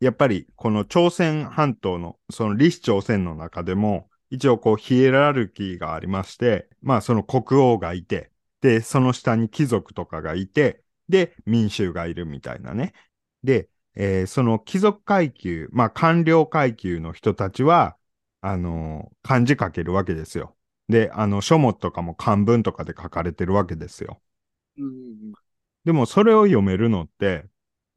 [0.00, 12.94] やっぱりこの朝鮮半島の、その李氏朝鮮の中でも、一応こうヒエラルキーがありまして、まあその国王がいて、で、その下に貴族とかがいて、で、民衆がいるみたいなね。
[13.44, 17.96] で、えー、その貴族階級、まあ官僚階級の人たちは、
[18.40, 20.56] あのー、漢字書けるわけですよ。
[20.88, 24.20] で、あの、書物とかも漢文とかで書かれてるわけですよ。
[24.78, 25.32] うん、
[25.84, 27.46] でも、それを読めるのって、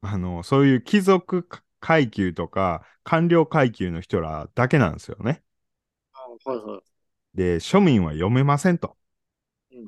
[0.00, 1.48] あの、そういう貴族
[1.80, 5.42] 階級とか官僚階級の人らだけなんですよね。
[6.12, 7.36] はいはい。
[7.36, 8.96] で、庶民は読めませんと。
[9.72, 9.86] うん、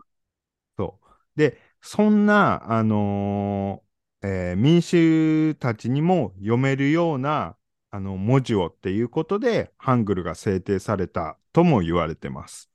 [0.77, 1.09] そう。
[1.37, 3.83] で、そんな、あの
[4.23, 7.57] えー、民衆たちにも読めるような
[7.91, 12.71] あの文字をっていうことで、ハングルが制定されたとも言われてます。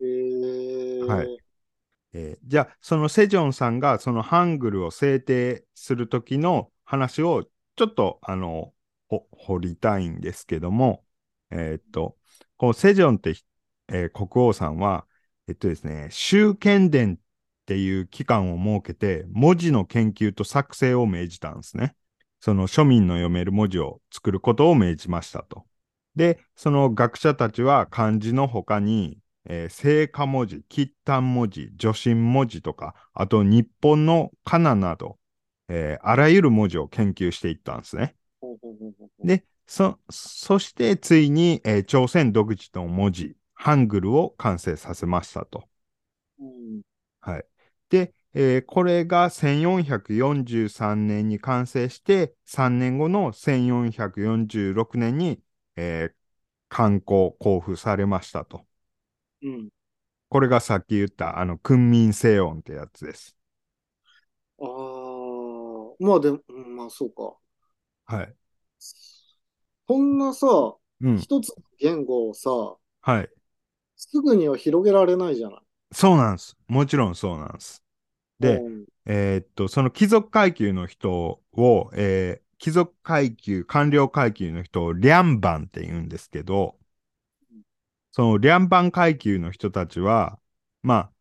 [0.00, 1.38] へー、はい。
[2.12, 7.44] えー、じゃあ、そのセジョンさんがそのハングルを制定するときの話を
[7.76, 8.72] ちょっとあの
[9.08, 11.04] 掘りたいんですけども、
[11.50, 12.16] えー、っと、
[12.56, 13.34] こうセジョンって、
[13.88, 15.06] えー、国王さんは、
[15.46, 17.20] えっとですね、宗剣伝
[17.66, 21.96] っていう機関を設けて、文字の研究と作成を命じたんですね。
[22.38, 25.64] その庶民の読める文字を作ることを命じましたと。
[26.14, 35.18] で、その学者たちは漢字の他に、えー、聖火文字、吉丹文字、助身文字とか、あと日本の仮名など、
[35.68, 38.14] えー、あらゆる文字を研究していったんですね。
[39.24, 45.64] で、そ、そしてついに、えー、朝鮮独自の文字、ハングルを完成させましたと。
[46.38, 46.82] うん、
[47.20, 47.44] はい。
[47.88, 55.40] で、えー、これが1443年に完成して、3年後の1446年に、
[55.76, 56.14] えー、
[56.68, 58.66] 刊行、交付されましたと。
[59.42, 59.68] うん。
[60.28, 63.36] これがさっき言った、あの、訓民聖音ってやつです。
[64.58, 64.66] ああ、
[65.98, 67.36] まあでも、まあそうか。
[68.06, 68.34] はい。
[69.86, 70.46] こんなさ、
[71.00, 72.50] うん、一つ言語をさ、
[73.02, 73.30] はい。
[73.96, 75.60] すぐには広げられないじゃない。
[75.92, 76.56] そうなんです。
[76.66, 77.82] もちろんそうなんです。
[78.38, 78.60] で、
[79.06, 86.76] えー、っと、その貴族階級の人を、えー、貴族階級、官僚階級の人をリャンバンって言うんですけど、
[88.12, 90.38] そのリャンバン階級の人たちは、
[90.82, 91.12] まあ、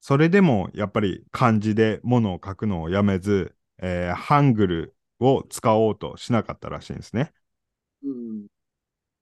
[0.00, 7.32] それでもやっぱり漢字で物を書くのをやめず、えー、ハングルを使おうとしなかったらしいんですね。
[8.04, 8.46] うん、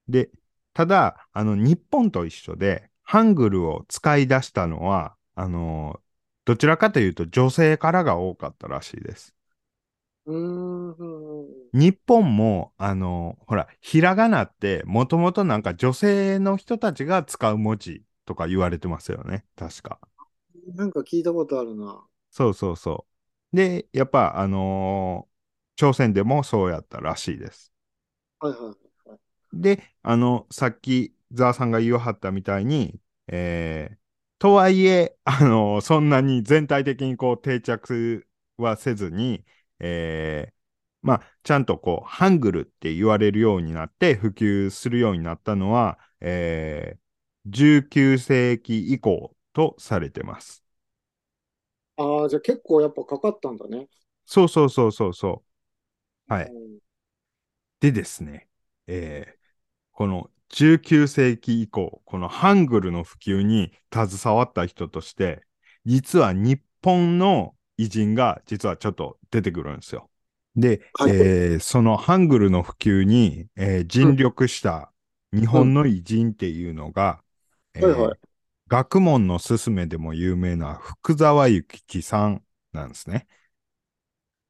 [0.09, 0.30] で、
[0.74, 6.01] ただ、あの、日本と一緒で、ハングルを使い出したのは、あの、
[6.45, 9.35] どちらかというと女性からが多かったらしいです。
[11.73, 19.99] 日本も、あの、ほら、ひらがなってもともとなんか女性の人たちが使う文字とか言われてますよね、確か。
[20.75, 22.05] なんか聞いたことあるな。
[22.31, 23.07] そうそうそ
[23.53, 23.57] う。
[23.57, 25.35] で、やっぱ、あのー、
[25.77, 27.73] 朝鮮でもそうやったらしいです。
[28.40, 29.19] はいはいはい。
[29.53, 33.97] で、あの、さっき、ザーさんが言わはったみたいに、えー、
[34.38, 39.44] とはいえ、あの、そんなに全体的にこう定着はせずに、
[39.81, 40.55] えー、
[41.03, 50.64] まあ、ちゃんとこう、ハングルって言われるようになって普及するようになったのは、えー、19世紀以降とされてます。
[51.97, 53.88] ああ、じゃあ結構やっぱかかったんだね。
[54.27, 55.42] そうそうそうそうそ
[56.29, 56.33] う。
[56.33, 56.53] はい。
[57.81, 58.49] でですね、
[58.87, 59.38] えー、
[59.92, 65.42] この19世紀以降、このハングルの普及に携わった人として、
[65.85, 70.09] 実は日本の偉人が実はちょっと出てくるんですよ。
[70.57, 74.92] で、はい、えー、そのハングルの普及に、えー、尽力した
[75.33, 77.20] 日本の偉人っていうのが、
[78.68, 83.26] 学問のすすめでも有名な福沢諭吉さんなんですね。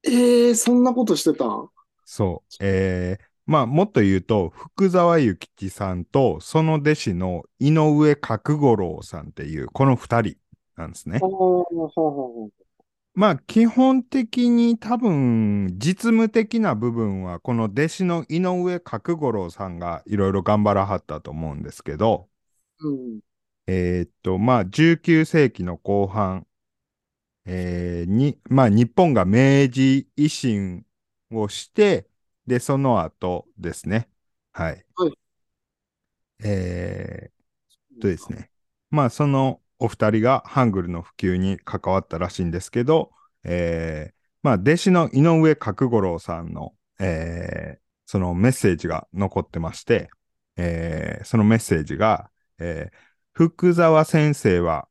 [0.05, 1.69] えー、そんなことしてたん？
[2.05, 2.55] そう。
[2.61, 10.37] えー、まあ、もっと言うと、福沢諭吉さんと、その弟子の井上角五郎さんっていう、この二人
[10.77, 11.21] なんですね。
[13.15, 22.29] まあ、基本的に多分、実務的な部分は、この弟子の井上角五郎さんがいろいろ頑張らはったと思うんですけど、
[22.81, 23.21] うん、
[23.67, 26.47] え、っと、まあ、19世紀の後半、
[27.47, 30.85] えー、に、まあ、日本が明治維新
[31.31, 32.09] をして、
[32.47, 34.09] で、その後ですね。
[34.53, 34.85] はい。
[34.97, 35.19] はい。
[36.45, 38.51] えー、とですね。
[38.91, 43.11] まあ、そのお二人がハングルの普及に関わったらしいんですけど、
[43.45, 50.11] えー、まあ、弟子の井上角五郎さんの、えー、そのメッセージが残ってまして、
[50.57, 52.97] えー、そのメッセージが、えー、
[53.33, 54.89] 福沢先生は、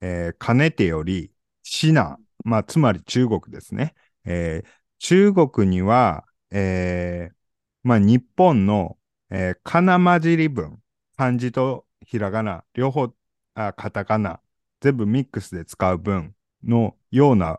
[0.00, 1.30] えー、かねてより、
[1.62, 3.94] シナ、まあ、つまり中国ですね。
[4.24, 6.24] えー、中国には、
[6.56, 7.34] えー、
[7.82, 8.96] まあ、日本の、
[9.30, 10.80] えー、かな混じり文、
[11.16, 13.12] 漢字とひらがな、両方、
[13.54, 14.40] あ、カタカナ、
[14.80, 17.58] 全部ミックスで使う文のような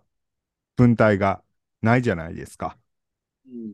[0.78, 1.44] 文体が
[1.82, 2.78] ないじゃないですか。
[3.46, 3.74] うん、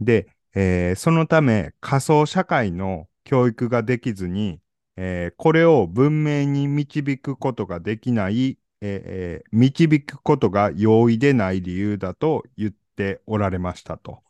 [0.00, 4.60] で、えー、そのため仮想社会の教育ができずに、
[4.96, 14.22] えー、これを文明に導くことができない、えー、導くことが容易でない理由だと言っておられましたと。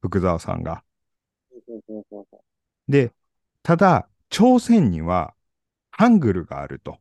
[0.00, 0.82] 福沢さんが。
[2.88, 3.12] で、
[3.62, 5.34] ただ、朝鮮には
[5.90, 6.98] ハングルがあると。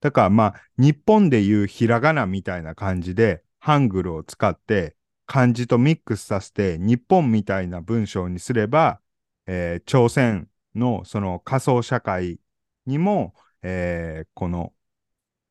[0.00, 9.00] だからまあ、日本でいうひらがなみたいな感じで、ハングルを使って漢字とミックスさせて日本みたいな文章にすれば、
[9.46, 12.40] えー、朝鮮のその仮想社会
[12.86, 14.72] にも、えー、この、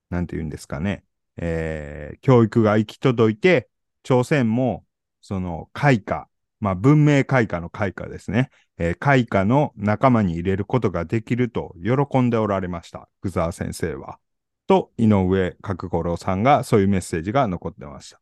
[0.10, 1.06] なんて言うんですかね、
[1.38, 3.69] えー、教育が行き届いて、
[4.04, 4.86] 朝鮮も
[5.21, 6.27] その開花、
[6.60, 14.19] まあ文明開花の開花ですね、えー、開花の仲間に入れることができると喜んでおられました、具沢先生は。
[14.67, 18.21] と、井上角五郎さんがそういうメッセージが残ってました。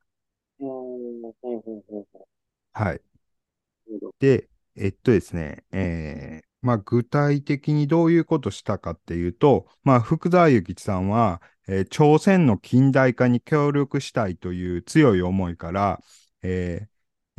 [2.74, 3.02] はい。
[4.20, 16.02] で、えっとですね、えー、まあ、具体的にどういうことしたかっていうと、まあ、福沢諭吉さんは、えー、朝鮮の近代化に協力したいという強い思いから、
[16.42, 16.89] えー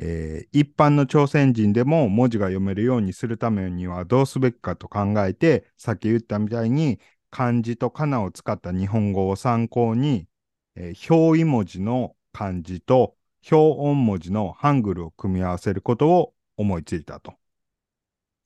[0.03, 6.99] えー、一般の朝鮮人でも文字が読めるようにするためにはどうすべきかと考えて、さっき言ったみたいに
[7.31, 10.27] 漢字と仮名を使った日本語を参考に、
[10.75, 13.15] えー、表意文字の漢字と
[13.51, 17.35] 表音文字のハングルを組み合わせることを思いついたと。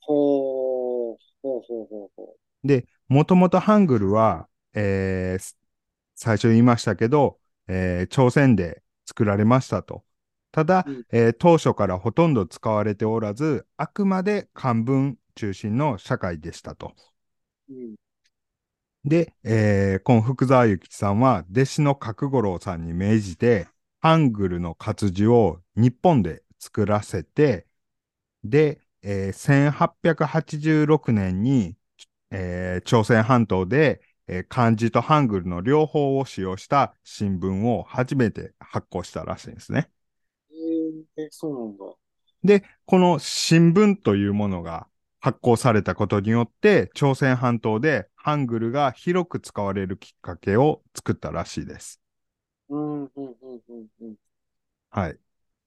[0.00, 2.66] ほう、ほうほうほうほう。
[2.66, 5.54] で、もともとハングルは、えー、
[6.16, 7.38] 最初言いましたけど、
[7.68, 10.02] えー、朝鮮で作られましたと。
[10.54, 16.94] ただ、うん、えー、当初からほとんど使われておらず、あくまで漢文中心の社会でしたと。
[17.68, 17.96] うん、
[19.04, 23.66] で、えー、この福沢諭吉さんは、弟子の角五郎さんに命じて、
[24.00, 27.66] ハングルの活字を日本で作らせて、
[28.44, 31.74] で、えー、1886年に、
[32.30, 39.90] えー、朝鮮半島で、えー、漢字とハングルの両方を使用した新聞を初めて発行したらしいんですね。
[41.16, 41.84] えー、そうなんだ。
[42.42, 44.86] で、この新聞というものが
[45.20, 52.00] 発行されたことによって、朝鮮半島でハングルが広く使われるきっかけを作ったらしいです。
[54.90, 55.18] はい。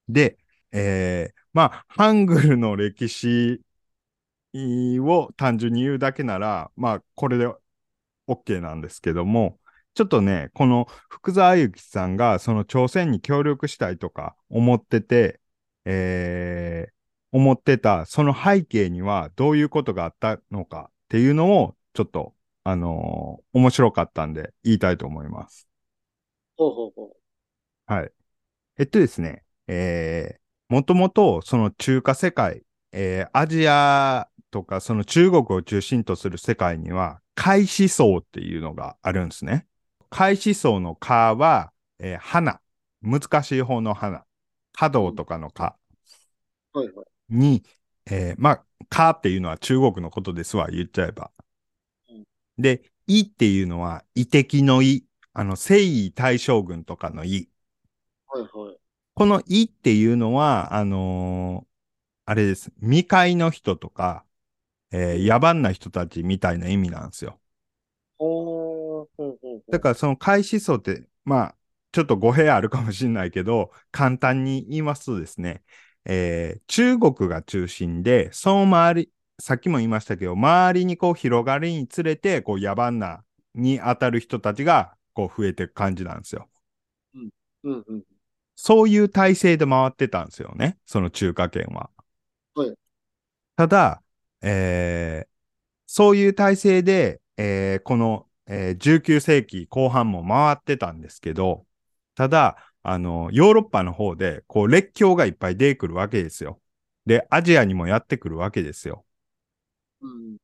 [0.08, 0.38] で、
[0.72, 3.62] えー、まあ、ハングルの歴史
[4.54, 7.48] を単純に言うだけなら、まあ、これで
[8.28, 9.60] OK なんですけども、
[9.98, 15.40] ちょっとね、この福沢諭吉さんがその朝鮮に協力したいとか思ってて、
[15.86, 16.92] えー、
[17.32, 25.68] 思ってたその背景にはどういうことがあったのかっていうのをちょっと、あのー、面白かったんで言いたいと思います。
[26.58, 27.92] ほうほうほう。
[27.92, 28.12] はい。
[28.78, 39.66] えっとですね、えー、もともとその中華世界、えー、アジアとかその中国を中心とする世界には、海思想っていうのがあるんですね。
[40.10, 42.62] 海思想の「か」は、えー、花。
[43.02, 44.26] 難しい方の花。
[44.74, 45.78] 華道とかの「か」
[46.74, 47.64] はいはい、に、
[48.06, 51.32] えー、まあ、かっていうのは中国のことですわ、言っちゃえば。
[52.10, 52.26] うん、
[52.58, 55.06] で、いっていうのは、遺敵のい。
[55.34, 57.50] あの、征夷大将軍とかのい。
[58.28, 58.78] はいはい。
[59.14, 61.68] このいっていうのは、あのー、
[62.26, 62.72] あれです。
[62.82, 64.26] 未開の人とか、
[64.92, 67.40] えー、野蛮な人たちみたいな意味なんですよ。
[69.70, 71.56] だからその開始層って、まあ、
[71.92, 75.64] ちょっと語弊あるかもしれないけど、簡単に言いますとですね、
[76.06, 83.24] えー、中国が中心で、その周り、さっきも言いましたけど、周りにこう広がりにつれて、こう野蛮な
[83.56, 86.48] に当たる人たちがこう増えていく感じなんですよ。
[87.16, 87.30] うん
[87.64, 88.04] うんうん、
[88.56, 91.90] そういう体制で回ってたんですよね、その中華圏は。
[92.56, 92.74] はい、
[93.56, 94.02] ただ、
[94.42, 95.28] えー、
[95.88, 101.66] そういう体制で、えー、この、えー、19世紀後半も回ってたんですけど、
[102.16, 106.62] ただ、あの、ヨーロッパの方で、こう、列強がいっぱい出てくるわけですよ。
[107.06, 109.06] で、アジアにもやってくるわけですよ。
[110.02, 110.38] うん、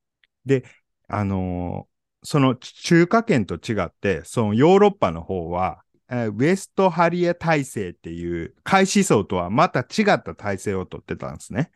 [0.46, 0.64] で、
[1.08, 11.72] あのー、その中華圏と違って、そのヨーロッパの方は、えー、ウェストハリア体制っていう開始層とはまた違った体制をとってたんですね。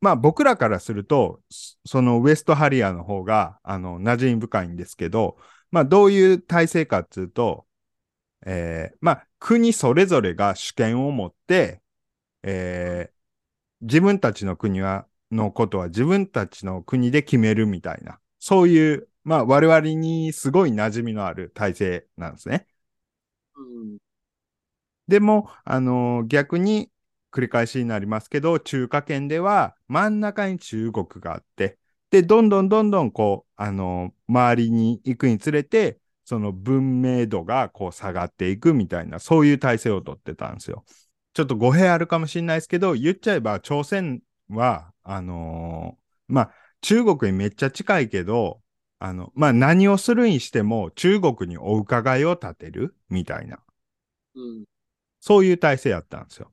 [0.00, 1.40] まあ僕らからすると、
[1.84, 5.36] そのウエストハリアの方が、あの、馴染み深いんですけど、
[5.70, 7.66] まあどういう体制かっていうと、
[8.46, 11.82] えー、まあ国それぞれが主権を持って、
[12.42, 13.14] えー、
[13.82, 22.66] 自分たちの国は、のことは自分たちの国で決めるみたいな、そういう、まあ我々にすごい馴染みのある体制なんですね。
[23.56, 23.60] う
[23.94, 23.98] ん、
[25.08, 26.90] でも、あのー、逆に
[27.32, 31.78] 繰り返しになりますけど、中華圏では真ん中に中国があって、
[32.10, 40.84] で、どんどんどんどんこう、あの、周りに行くにつれて、その文明度がこう下がっていくみたいな、そういう体制をとってたんですよ。
[41.32, 46.50] ちょっと語弊あるかもしれないですけど、言っちゃえば朝鮮は、あのー、まあ、
[46.82, 48.60] 中国にめっちゃ近いけど、
[48.98, 53.58] あの、まあ、何をするにしても中国にお伺いを立てるみたいな。
[54.34, 54.64] うん、
[55.20, 56.52] そういう体制やったんですよ。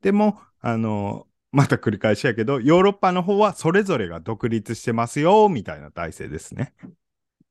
[0.00, 6.72] でも、あの、また繰り返しやけど、ヨーロッパの方はそれぞれが独立してますよ、みたいな体制ですね。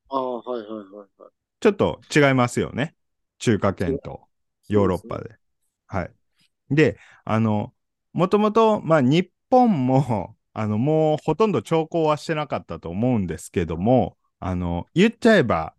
[0.10, 1.32] ああ、はいはいはいはい。
[1.60, 2.96] ちょっと違いますよね。
[3.38, 4.22] 中華圏と
[4.68, 5.26] ヨーロッパで。
[5.26, 5.36] でね、
[5.88, 6.12] はい。
[6.72, 7.74] で、あの、
[8.14, 15.74] もともと、まあ、日本も、あの、もうほとんど兆候はしてなかったと思うんですけども、あの、言っちゃえば、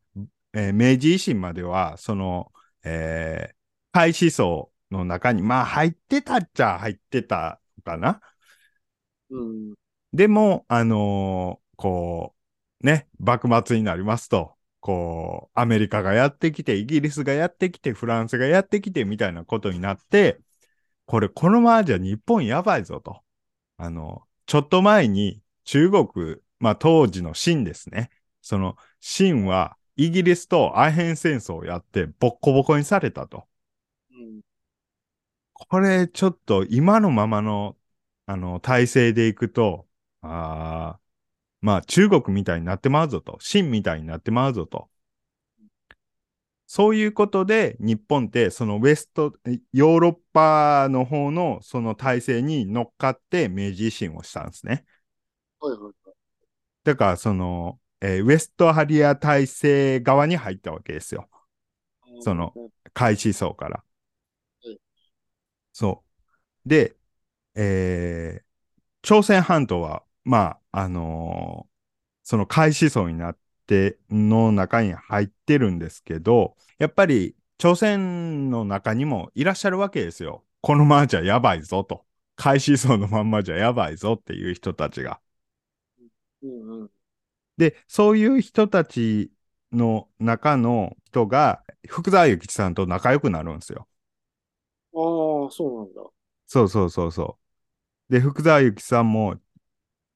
[0.52, 2.52] えー、明治維新までは、その、
[2.84, 3.54] えー、
[3.92, 8.20] 開思想の中に、まあ入ってたっちゃ入ってたかな。
[9.30, 9.74] うん、
[10.12, 12.34] でも、あのー、こ
[12.82, 20.40] う、ね、幕末になりますと、こう、アメリカがやってきて、イギリスがやってきて、フランスがやってきて、みたいなことになって、
[21.06, 23.22] これ、このままじゃ日本やばいぞと。
[23.76, 28.10] あの、ちょっと前に中国、まあ当時の清ですね。
[28.42, 33.44] その清はイギリスとアヘン戦争をやってボッコボコにされたと。
[35.60, 37.76] うん、これちょっと今のままの
[38.26, 39.88] あの体制でいくと、
[40.22, 41.00] あ
[41.60, 43.38] まあ中国みたいになってまうぞと。
[43.40, 44.90] 清みたいになってまうぞと。
[46.66, 49.34] そういうことで日本ってそのウェスト、
[49.72, 54.84] ヨーロッパの方のその体制に乗っかって明治維新をしたんですね。
[55.58, 55.94] はいはいはい。
[56.84, 61.28] だからその、えー、ウェストハリア体制側に入ったわけですよ。
[62.20, 62.54] その、
[62.94, 63.84] 開始層から。
[65.86, 66.04] はい、そ
[66.66, 66.68] う。
[66.68, 66.96] で、
[67.54, 68.44] えー、
[69.02, 71.70] 朝鮮半島は、まあ、あのー、
[72.24, 80.44] その開始層になって、の中に入ってるんですけど、やっぱり朝鮮の中にもいらっしゃるわけですよ。
[80.60, 82.06] このままじゃやばいぞと。
[82.36, 85.20] 開始層のまんまじゃやばいぞっていう人たちが。
[86.42, 86.90] うんうん、
[87.58, 89.32] で、そういう人たち
[89.72, 93.88] の中の人が、福沢諭吉さんと仲良くなるんですよ。
[94.92, 96.10] ああ、そうなんだ。
[96.46, 97.38] そうそうそうそ
[98.10, 98.12] う。
[98.12, 99.36] で、福沢諭吉さんも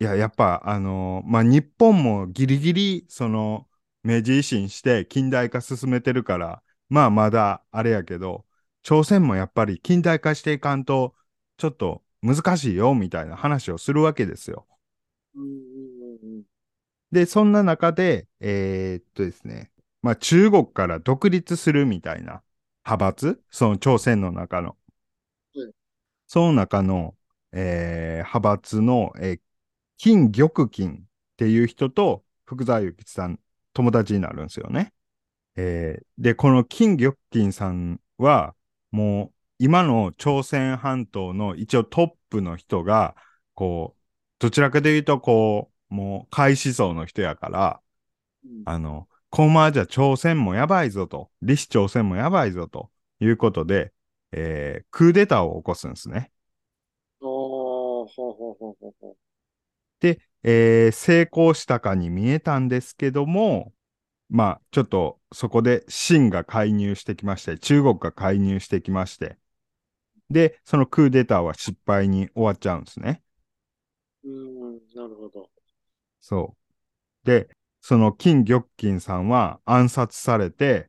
[0.00, 3.68] いや、やっぱ、あのー、まあ、日本もギリギリ、その、
[4.04, 8.46] 明治維新して近代化進めてるから、まあ、まだあれやけど、
[8.82, 11.16] 朝鮮もやっぱり近代化していかんと、
[11.58, 14.68] ちょっと難しいよ、みたいな話をするわけですよ。
[17.12, 19.72] で、そんな中で、えー、っとですね、
[20.02, 22.43] まあ、中国から独立するみたいな
[22.84, 24.76] 派閥、その朝鮮の中の。
[25.54, 25.72] うん、
[26.26, 27.14] その中の、
[27.52, 29.40] えー、派閥の、えー、
[29.96, 30.96] 金玉金っ
[31.36, 33.40] ていう人と福沢諭吉さん
[33.72, 34.92] 友達になるんですよね。
[35.56, 38.54] えー、で、この金玉金さんは
[38.90, 43.16] もう今の朝鮮半島の一応トップの人が
[43.54, 44.00] こう
[44.38, 47.80] どちらかというとこうもう開始層の人やから、
[48.44, 53.92] うん、あのこのままじゃ朝鮮もやばいぞと、李氏朝鮮もやばいぞということで、
[54.30, 56.30] えー、クーデターを起こすんですね。
[57.20, 59.16] ほうほうほうほう。
[59.98, 63.72] で、えー、成功したかに見えたんですけども、
[64.30, 69.36] まあ、ちょっとそこで清が介入してきまして、中国が介入してきまして、
[70.30, 73.20] で、そのクーデターは失敗に終わっちゃうんですね。
[74.22, 75.50] うん、なるほど。
[76.20, 76.54] そ
[77.24, 77.26] う。
[77.26, 77.48] で、
[77.86, 80.88] その金玉金さんは暗殺されて、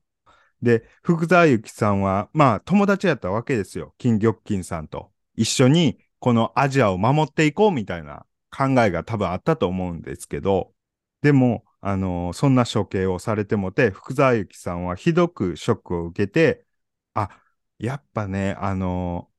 [0.61, 3.93] で、福沢諭吉さんは、まあ、友達やったわけですよ。
[3.97, 5.11] 金玉金さんと。
[5.35, 10.73] 一緒に、このアジアを守っていこうみたいな考えが多分あったと思うんですけど、
[11.21, 16.65] でも、あのー、そんな処刑をされてもて、福沢諭吉さんはひどくショックを受けて、
[17.13, 17.29] あ、
[17.77, 19.29] やっぱね、あの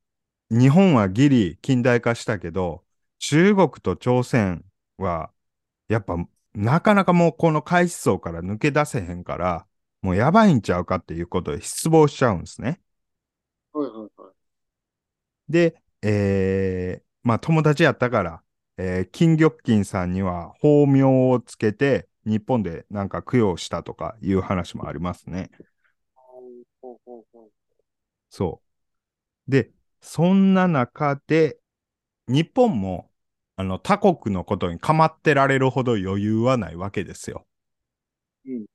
[0.51, 2.85] ー、日本はギリ近代化したけど、
[3.19, 4.63] 中国と朝鮮
[4.99, 5.33] は、
[5.89, 6.17] やっぱ、
[6.57, 9.67] なかなかもうこの開始層から抜け出せへんから、
[10.01, 12.81] もうやばいんちゃうかっていうことで失望しちゃうんですね。
[13.73, 15.53] はいはいはい。
[15.53, 18.43] で、えー、まあ友達やったから、
[18.79, 25.51] えー、金玉金さんには法名をつけて、日本でなんか供養したとかいう話もありますね。
[28.31, 28.63] そ
[29.49, 29.51] う。
[29.51, 31.59] で、そんな中で、
[32.29, 33.11] 日本も、
[33.57, 37.47] あの、他国のことに構ってられるほど余裕はないわけですよ。
[38.47, 38.67] うん。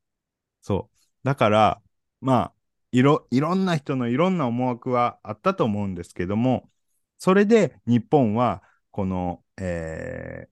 [0.61, 0.97] そう。
[1.23, 1.81] だから、
[2.21, 2.53] まあ、
[2.91, 6.71] いろ、いろんな人のいろんな思惑はあったと思うんですけども、
[7.17, 10.51] それで日本は、この、えー、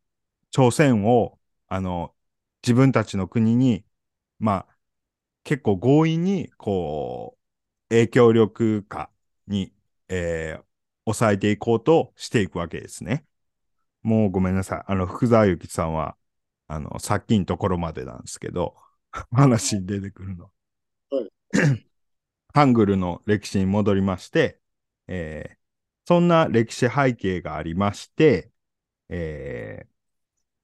[0.51, 2.15] 朝鮮を、あの、
[2.63, 3.85] 自分たちの国に、
[4.39, 4.77] まあ、
[5.45, 9.11] 結構強引に、こう、影響力下
[9.47, 9.73] に、
[10.09, 10.65] えー、
[11.05, 13.25] 抑えていこうとしていくわけですね。
[14.03, 14.83] もうごめんなさい。
[14.87, 16.15] あの、福沢諭吉さんは、
[16.67, 18.75] あの、さっきのところまでなんですけど、
[19.31, 20.51] 話に出てくるの。
[21.09, 21.29] はい。
[22.53, 24.59] ハングルの歴史に戻りまして、
[25.07, 25.57] えー、
[26.05, 28.51] そんな歴史背景がありまして、
[29.09, 29.85] え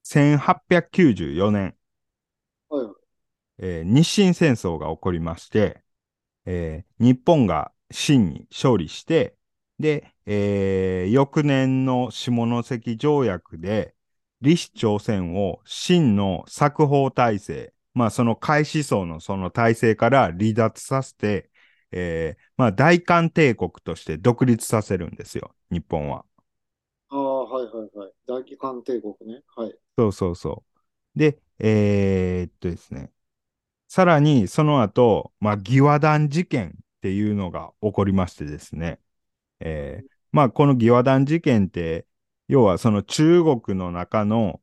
[0.03, 1.75] ー、1894年、
[2.69, 2.87] はい
[3.59, 5.83] えー、日清戦争が起こりまして、
[6.45, 9.35] えー、日本が清に勝利して、
[9.79, 13.95] で、えー、翌年の下関条約で、
[14.41, 21.49] 李氏朝鮮を清の作法体制、まあその開始層のその体制から離脱させて、
[21.91, 26.25] えー、まあ大韓帝国として独立させるんですよ、日本は。
[27.09, 28.11] ああ、はいはいはい。
[28.27, 29.41] 大韓帝国ね。
[29.55, 29.75] はい。
[29.97, 30.63] そうそうそ
[31.15, 31.19] う。
[31.19, 33.11] で、えー、っとですね。
[33.87, 36.71] さらにその後、まあ、義和団事件っ
[37.01, 38.99] ていうのが起こりましてですね。
[39.59, 42.05] えー、まあ、この義和団事件って、
[42.47, 44.61] 要はその中国の中の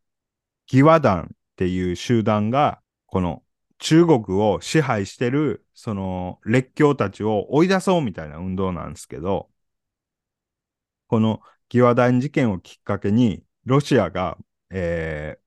[0.71, 3.43] 義和団っていう集団が、この
[3.79, 9.51] 中国を支配してる、その列強たちを追い出そうみたいな運動なんですけど、
[11.09, 11.41] この
[11.71, 14.39] 義和団事件をきっかけに、ロシアが、
[14.71, 15.43] えー、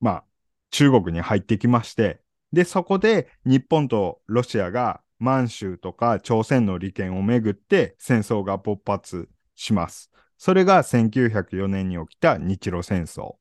[0.00, 0.24] まあ、
[0.70, 2.22] 中国に入ってきまして、
[2.52, 10.10] で、そこで日本とロシアが満州とか朝鮮の利権をめぐって戦争が勃発します。
[10.38, 13.36] それが1904年に起きた日露戦争。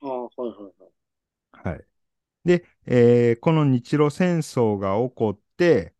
[0.00, 0.92] ああ、はいはいはい。
[1.52, 1.84] はい。
[2.44, 5.94] で、えー、この日露戦争が起こって、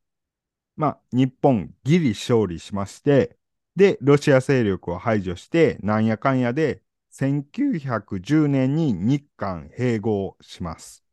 [0.77, 3.39] まあ、日本ギリ勝利しまして、
[3.77, 11.05] で、ロシア勢力を排除して、なんやかんやで、1910年に日韓併合します。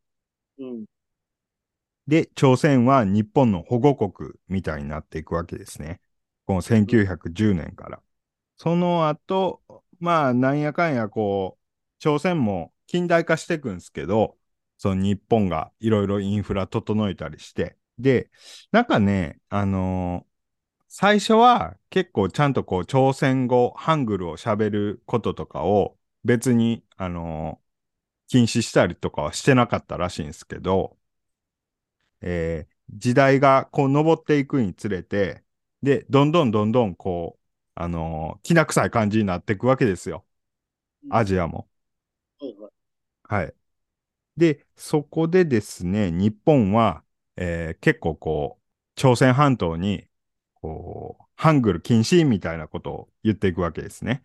[0.58, 0.86] うん、
[2.08, 6.02] で、朝鮮は日本の保護国みたいになっていくわけですね。
[6.46, 8.02] この1910年から。
[8.58, 9.62] その後、
[10.00, 11.64] まあ、なんやかんやこう、
[12.00, 14.38] 朝鮮も近代化していくんですけど、
[14.78, 17.78] その日本がいろいろインフラ整えたりして。
[17.98, 18.30] で、
[18.72, 30.98] なんかね、あのー、最初は結構ちゃんとこう、朝鮮語、ハングルを喋ることとかを別に、あのー、禁止したりとかはしてなかったらしいんですけど、
[32.24, 35.44] えー、時代がこう登っていくにつれて、
[35.84, 37.42] で、どんどんどんどんこう、
[37.76, 40.26] あのー、きな臭い感じになっていくわけですよ。
[41.10, 41.70] アジアも。
[43.24, 43.54] はい。
[44.38, 47.04] で、そこでですね、日本は、
[47.36, 48.64] えー、結構こう、
[48.96, 50.08] 朝鮮半島に、
[50.56, 54.24] こう、ハングル禁止みたいなことを言っていくわけですね。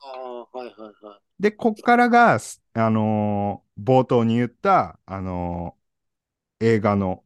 [0.00, 0.72] ああ、はいは
[1.02, 1.42] いはい。
[1.42, 2.38] で、こっからが、
[2.74, 5.75] あのー、冒頭に言った、あの
[6.60, 7.24] 映画の、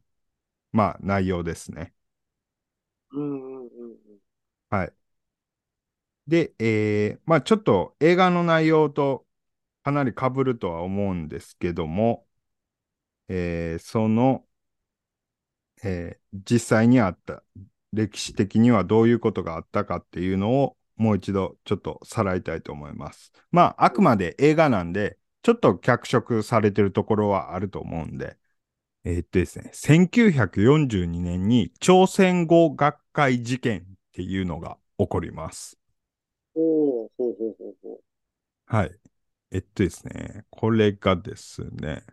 [0.73, 1.93] まあ、内容ですね。
[3.11, 3.97] うんうんうん
[4.69, 4.93] はい。
[6.27, 9.27] で、えー、まあ、ちょっと映画の内容と
[9.83, 12.27] かなり被るとは思うんですけども、
[13.27, 14.45] えー、その、
[15.83, 17.43] えー、実際にあった
[17.93, 23.31] 歴史的にはどういうことがあったかっていうのをもう一度ちょっとさらいたいと思います。
[23.51, 28.37] まあ、あくまで映画なんで、ちょっと脚色されてるところはあると思うんで、
[29.03, 33.83] えー、っとですね、1942年に朝鮮語学会事件っ
[34.13, 35.77] ていうのが起こります。
[36.55, 37.99] おほうほうほうほう。
[38.65, 38.91] はい。
[39.51, 42.03] えっとですね、これがですね、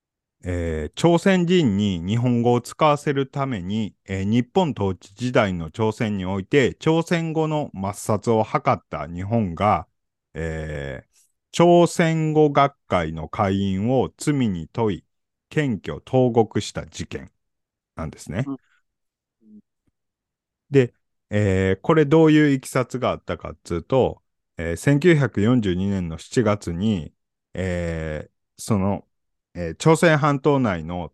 [0.44, 9.88] えー、朝鮮人に日本語を使わせるために、えー、日本統治時代の朝鮮において朝鮮語の抹殺を図った日本が、
[10.34, 11.18] えー、
[11.50, 15.04] 朝鮮語学会の会員を罪に問い、
[15.48, 17.30] 検挙、投獄した事件
[17.96, 18.44] なんですね。
[18.46, 18.58] うん、
[20.70, 20.94] で、
[21.30, 24.22] えー、これどういういきさつがあったかっていうと、
[24.56, 27.12] えー、1942年の7月に、
[27.54, 29.06] えー、その、
[29.54, 31.12] えー、朝鮮半島内の、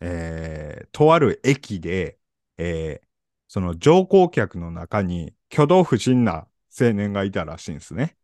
[0.00, 2.18] えー、とある駅で、
[2.58, 3.06] えー、
[3.48, 6.46] その乗降客の中に挙動不審な
[6.78, 8.16] 青年がいたらしいんですね。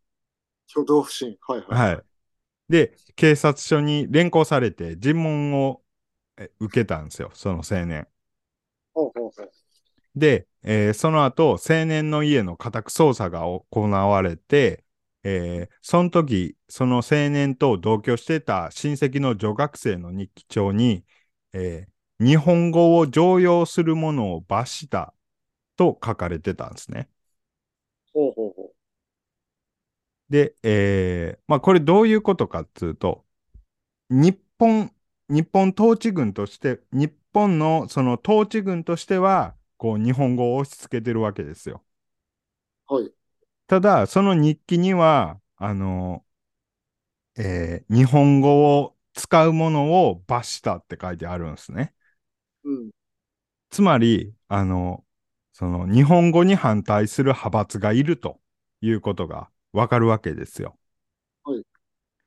[0.69, 1.93] 挙動不審はいはい。
[1.93, 2.06] はい。
[2.69, 5.81] で、警察署に連行されて尋問を
[6.59, 8.07] 受けたんですよ、その青年。
[8.93, 9.51] ほうほうほう
[10.15, 14.83] で、えー、その後、青年の家の家宅捜査が行われて、
[15.23, 21.05] えー、その時、その青年と同居してた親戚の女学生の日記帳に、
[21.53, 25.13] えー、日本語を常用するものを罰した
[25.75, 27.09] と書かれてたんですね。
[28.13, 28.56] ほうほうほう。
[30.29, 33.25] で、えー、まあこれどういうことかっていうと、
[34.09, 34.91] 日本、
[35.29, 41.83] 日本統治軍として、日本のその統治軍としては、こう日本語を押し付けてるわけですよ。
[42.87, 43.11] はい。
[43.67, 46.25] ただ、その日記には、あの、
[47.37, 51.93] えー、日本語を使うものを罰したって書いてあるんですね。
[52.63, 52.91] うん。
[53.69, 55.05] つまり、あの、
[55.53, 58.39] その日本語に反対する派閥がいると
[58.81, 60.77] いうことがわかるわけですよ。
[61.43, 61.63] はい。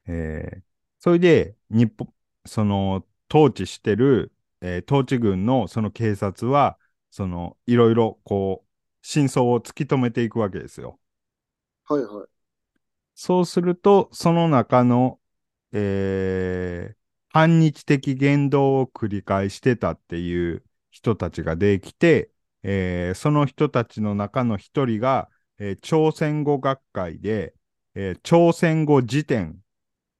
[0.06, 0.62] えー、
[0.98, 2.12] それで、日本、
[2.46, 6.78] その、統治してる、えー、統治軍のその警察は、
[7.10, 8.68] その、いろいろ、こう、
[9.02, 10.98] 真相を突き止めていくわけですよ。
[11.84, 12.28] はいはい。
[13.14, 15.20] そうすると、その中の、
[15.72, 16.96] えー、
[17.28, 22.30] 反日的言動を繰り返してたっていう人たちができて、
[22.62, 25.30] えー、その人たちの中の一人が、
[25.60, 27.54] えー、朝鮮語学会で、
[27.94, 29.60] えー、朝鮮語辞典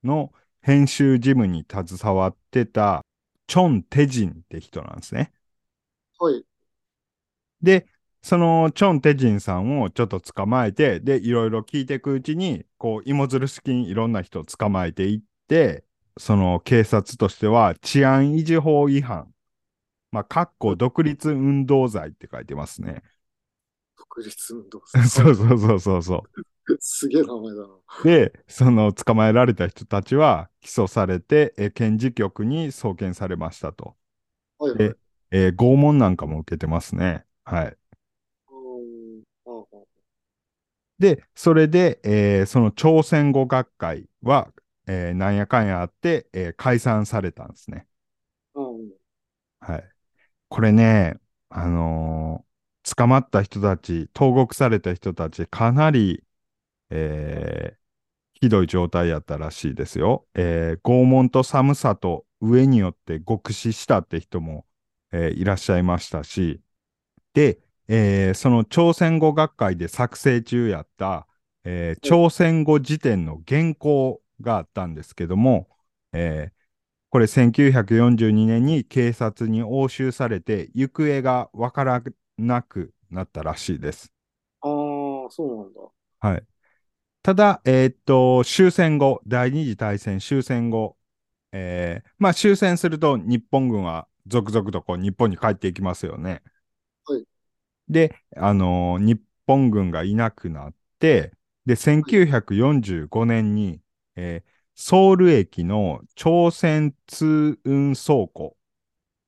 [0.05, 3.03] の編集事務に携わってた、
[3.47, 5.32] チョン・テジンって人なんですね。
[6.18, 6.45] はい。
[7.62, 7.86] で、
[8.22, 15.84] そのチョン・テジンさんをちょっと捕まえて、で、いろいろ聞いていくうちに、こう、芋づる式にいろんな人を捕まえていって、
[16.18, 19.32] その警察としては治安維持法違反。
[20.12, 23.03] まあ、かっこ独立運動罪って書いてますね。
[24.11, 26.76] 独立運動罪そうそうそうそうそう。
[26.80, 27.68] すげえ名前だな。
[28.04, 33.96] で、その捕まえられた人たちは起訴されて、え検事局に送検されましたと。
[34.58, 34.96] はいはい、で、
[35.30, 37.24] えー、拷問なんかも受けてますね。
[37.44, 37.76] はい。
[40.98, 44.52] で、それで、えー、その朝鮮語学会は、
[44.86, 47.86] えー、なんやかんやあって、えー、解散されたんですね。
[48.54, 48.90] うん、
[49.61, 49.90] はい。
[50.48, 51.14] これね、
[51.48, 52.49] あのー、
[52.97, 56.24] 捕まった人たち、投獄された人たち、かなり、
[56.91, 57.76] えー、
[58.41, 60.26] ひどい状態やったらしいですよ。
[60.34, 64.66] えー、拷問と寒さと上によって極死したって人も、
[65.12, 66.61] えー、いらっしゃいましたし、
[67.34, 71.26] で、えー、その朝鮮語学会で作成中やった、
[71.64, 75.68] えー、朝鮮語辞典の原稿があったんですけども、
[76.12, 76.53] えー、
[77.11, 82.03] これ1942年に警察に押収されて行方がわから
[82.41, 84.12] なくなったらしいです。
[84.61, 84.70] ああ、
[85.30, 85.80] そうなんだ。
[86.20, 86.45] はい。
[87.22, 90.97] ただ、えー、っと、終戦後、第二次大戦終戦後、
[91.53, 96.43] えー、まあ終戦すると日本軍は続々とこう日本に帰っていきますよね。
[97.05, 97.24] はい。
[97.88, 101.32] で、あのー、日本軍がいなくなって、
[101.66, 103.80] で、1945年に、
[104.16, 108.57] えー、ソウル駅の朝鮮通運倉庫、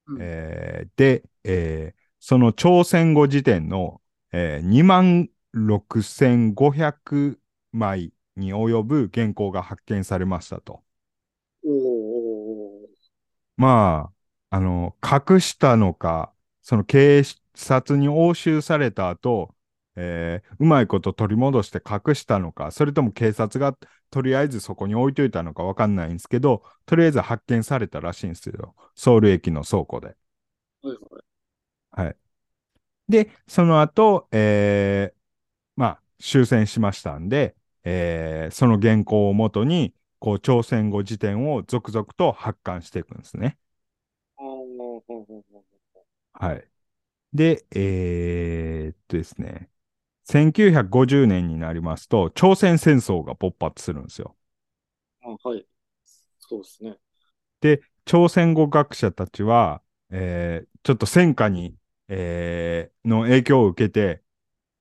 [0.06, 4.00] うん、えー、で、えー、その朝鮮語辞典の、
[4.30, 7.40] えー、2万6500
[7.72, 10.84] 枚に及ぶ原稿が発見されましたと。
[13.56, 14.12] ま
[14.50, 17.24] あ、あの、隠したのか、その警
[17.56, 19.52] 察に押収された後、
[19.96, 23.76] えー、うまいこと取り戻して隠したのか、それとも警察が
[24.10, 28.76] とりあえずそこに置いといたのかわかんないんですけど、とりあえず発見されたらしいんですよ。
[28.94, 30.06] ソウル駅の倉庫で。
[30.06, 30.14] は
[30.84, 31.31] いはい。
[31.92, 32.16] はい。
[33.08, 35.18] で、その後、えー、
[35.76, 43.58] まあ、終戦しましたんで、えー、その原稿をもとに、こう、朝鮮語辞典を続々と発刊していくんですね。
[46.34, 46.68] はい。
[47.32, 49.70] で、えー、っとですね、
[50.24, 54.36] 1950年になりますと、朝鮮戦争が勃発するんですよ。
[55.22, 55.66] あはい。
[56.38, 56.96] そうですね。
[57.60, 61.74] で、朝鮮語学者たちは、えー、ちょっと戦火に、
[62.14, 64.22] えー、の影響を受けて、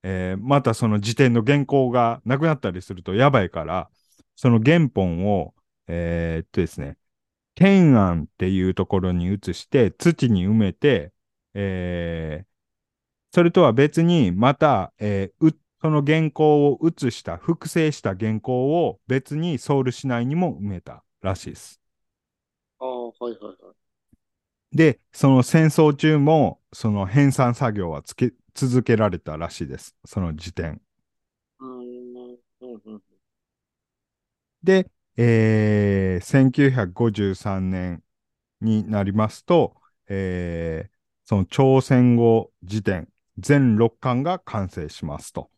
[0.04, 3.90] えー、またその辞典の原稿がなくなったりするとやばいから、
[4.36, 5.54] その原本を、
[5.88, 6.98] えー、っとですね、
[7.56, 11.14] 天安っていうところに移して土に埋めて、
[11.54, 12.46] えー、
[13.34, 21.80] それとは別にまた、えー、その原稿を写した、複製した原稿を別にソウル市内にも埋めたらしいです。
[22.80, 24.76] ああ、はいはいはい。
[24.76, 29.96] で、その戦争中も、その編纂作業はつけ続けられたらしいです。
[30.06, 30.82] その時点。
[34.64, 38.04] で、えー、1953年
[38.62, 39.76] になりますと、
[40.08, 40.90] えー、
[41.26, 45.50] その朝鮮語辞典全6巻が完成しますと。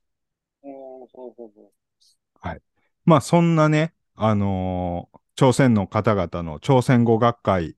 [2.40, 2.62] はい。
[3.06, 7.76] まあそんなね、あのー、朝鮮の方々の朝鮮語学会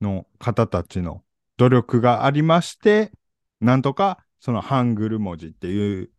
[0.00, 1.22] の方たちの
[1.56, 3.12] 努力がありまして、
[3.60, 6.10] なんとかそのハングル文字っていう、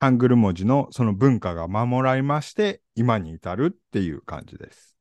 [0.00, 4.96] ハングル文字のその文化が守られまして、今に至るっていう感じです。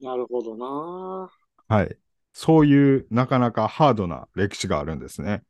[0.00, 1.30] なるほどな
[1.68, 1.96] はい。
[2.32, 5.42] そういうなかなかハードな歴史があるんですね。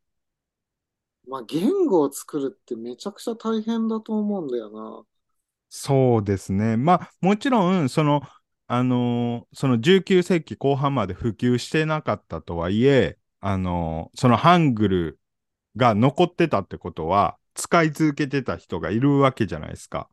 [1.27, 5.03] まあ、言語を作るってめちゃくちゃ大変だと思うんだよな。
[5.71, 6.77] そうですね。
[6.77, 8.23] まあ、もちろん、その、
[8.67, 15.21] あのー、その19世紀後半まで普及してなかったとはいえ、あのー、そのハングル
[15.77, 20.09] が残ってたってことは、使い続けてた人がいるわけじゃないですか。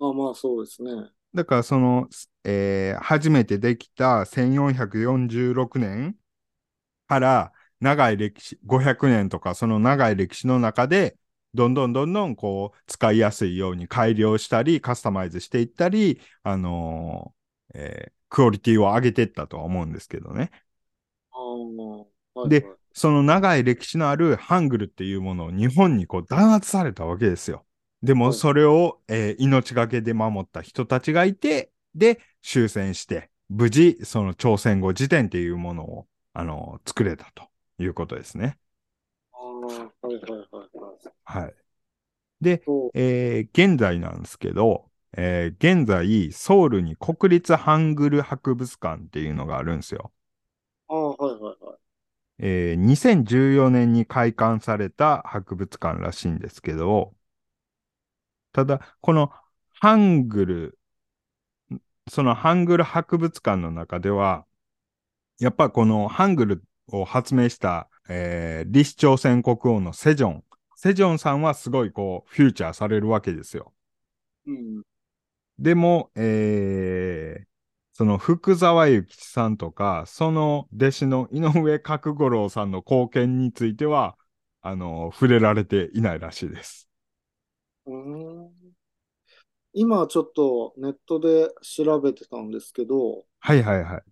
[0.00, 0.90] あまあそうですね。
[1.34, 2.08] だからその、
[2.44, 6.16] えー、初めてできた1446年
[7.06, 11.18] から長い歴史、500年とかその長い歴史の中で、
[11.52, 20.50] どんどんどんどんこう使いやすいように改良したり、カスタマイズしていったり、あのー、えー、クオリティを上げていったとは思うんですけどね。
[22.34, 27.64] はい、で、その長い歴史のあるハングルっていうものを日本にこう弾圧されたわけですよ。
[28.02, 38.58] でもそれを、えー、命がけで守った人たちがいて、で、終戦して、無事、その朝鮮語辞典っていうものを、あのー、作れたということですね。
[39.32, 41.42] あはいはいはいはい。
[41.44, 41.54] はい。
[42.40, 42.62] で、
[42.94, 50.12] えー、現在なんですけど、えー、現在、ソウルに国立ハングル博物館っていうのがあるんですよ。
[52.42, 57.14] えー、2014年に開館された博物館らしいんですけど、
[58.52, 59.32] ただ、この
[59.80, 60.78] ハングル、
[62.10, 64.44] そのハングル博物館の中では、
[65.38, 70.44] やっぱこのハングルを発明した、えー、李氏朝鮮国王のセジョン。
[70.74, 73.72] セジョンさんはすごいこう、フューチャーされるわけですよ。
[74.46, 74.82] うん、
[75.60, 77.51] でも、えー、
[77.92, 84.16] その福沢諭吉さんとか、その弟子の井上角五郎さんの貢献については、
[84.62, 86.88] あの、触れられていないらしいです。
[87.84, 88.50] うん
[89.74, 94.02] 今ちょっとネットで調べてたんですけど、はいはいは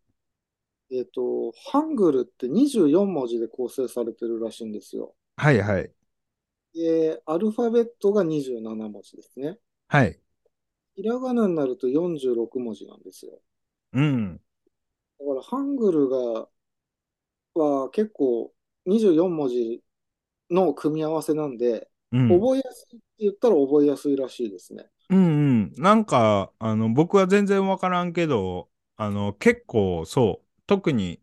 [0.90, 0.96] い。
[0.96, 5.14] えっ、と、ハングルって24文字で構成されてるらしいんですよ。
[5.36, 5.92] はいはい。
[6.74, 9.58] で、アルファベットが27文字ですね。
[9.88, 10.18] はい。
[10.96, 13.38] ひらがなになると46文字なんですよ。
[13.93, 14.41] うん。
[15.20, 16.49] だから、ハングルが、
[17.55, 18.53] は結構
[18.86, 19.82] 24文字
[20.51, 24.86] の組み合わせなんで、うん、覚えやすいって言ったら覚えやすいらしいですね。
[25.09, 25.72] うんうん。
[25.76, 31.20] なんか、あの、僕は全然わからんけど、あの、結構そう、特に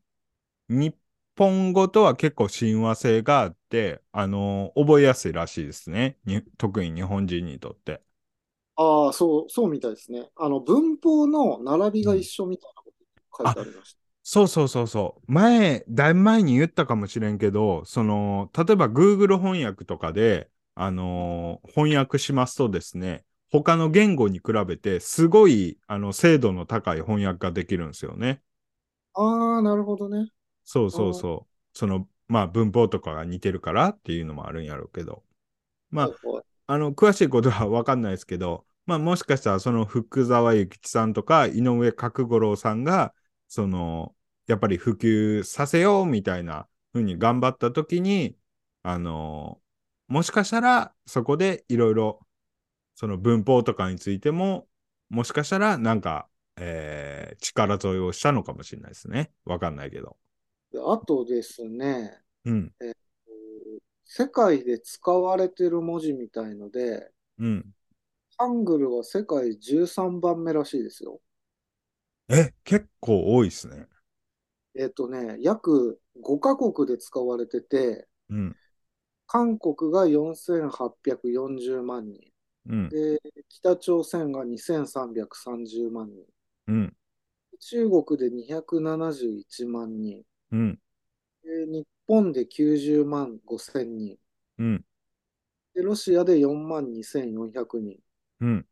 [0.69, 0.95] 日
[1.37, 6.19] 本語とは結構親和性があって、あの、覚えやすいらしいですね。
[6.25, 8.03] に特に日本人にとって。
[8.77, 10.29] ああ、そう、そうみたいですね。
[10.35, 13.99] あの、文法の並びが一緒みたいなこと書いてありました。
[14.23, 15.31] そうそうそうそう。
[15.31, 28.41] 前、だいぶ前に言ったかもしれんけど、その、例えば Google 翻訳とかで、あのー、翻訳しますとですね、他の言語に比べて、すごい、あの、精度の高い翻訳ができるんですよね。
[29.13, 30.29] ああ、なるほどね。
[30.65, 31.77] そうそうそう。
[31.77, 35.23] その、まあ、文法とかが似てるからっていうのもあるんやろうけど。
[35.91, 36.03] ま
[36.67, 43.13] あ、あの、詳しいことはわかんないですけど、まあもしかしたらその福沢諭吉さんとか井上角五郎さんが、
[43.47, 44.15] その、
[44.47, 48.37] やっぱり普及させようみたいなふうに頑張った時に、
[48.83, 49.59] あの、
[50.07, 52.25] もしかしたらそこでいろいろ
[52.95, 54.67] その文法とかについても、
[55.09, 59.31] もしかしたらなんか、えー、力添えをしたのかもしれないですね。
[59.45, 60.17] わかんないけど。
[60.73, 62.93] あとですね、うん、えー、
[64.05, 67.65] 世界で使われてる文字みたいので、うん、
[68.37, 71.19] ハングルは世界13番目らしいですよ。
[72.29, 73.87] え、結構多いですね。
[74.75, 78.55] えっ、とね、約5カ国で使われてて、うん、
[79.27, 82.31] 韓国が4840万人、
[82.69, 83.19] うん、で
[83.49, 86.25] 北朝鮮が2330万人、
[86.67, 86.95] うん、
[87.59, 90.79] 中国で271万人、うん、
[91.43, 94.17] で日本で90万5千人、
[94.59, 94.85] うん、
[95.75, 97.99] でロシアで4万2400人、
[98.41, 98.65] うん。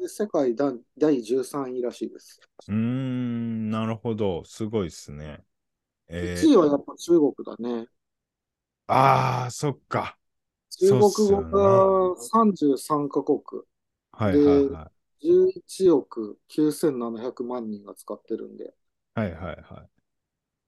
[0.00, 2.40] で世界第13位らしいです。
[2.68, 4.44] うーん、なるほど。
[4.44, 5.44] すごいですね。
[6.08, 7.86] えー、1位はやっぱ中国だね。
[8.86, 10.18] ああ、そっか。
[10.70, 13.62] 中国語が33カ国。
[14.12, 14.90] はいはいは
[15.20, 15.26] い。
[15.26, 18.72] 11億9700万人が使ってるんで。
[19.14, 19.88] はいはいは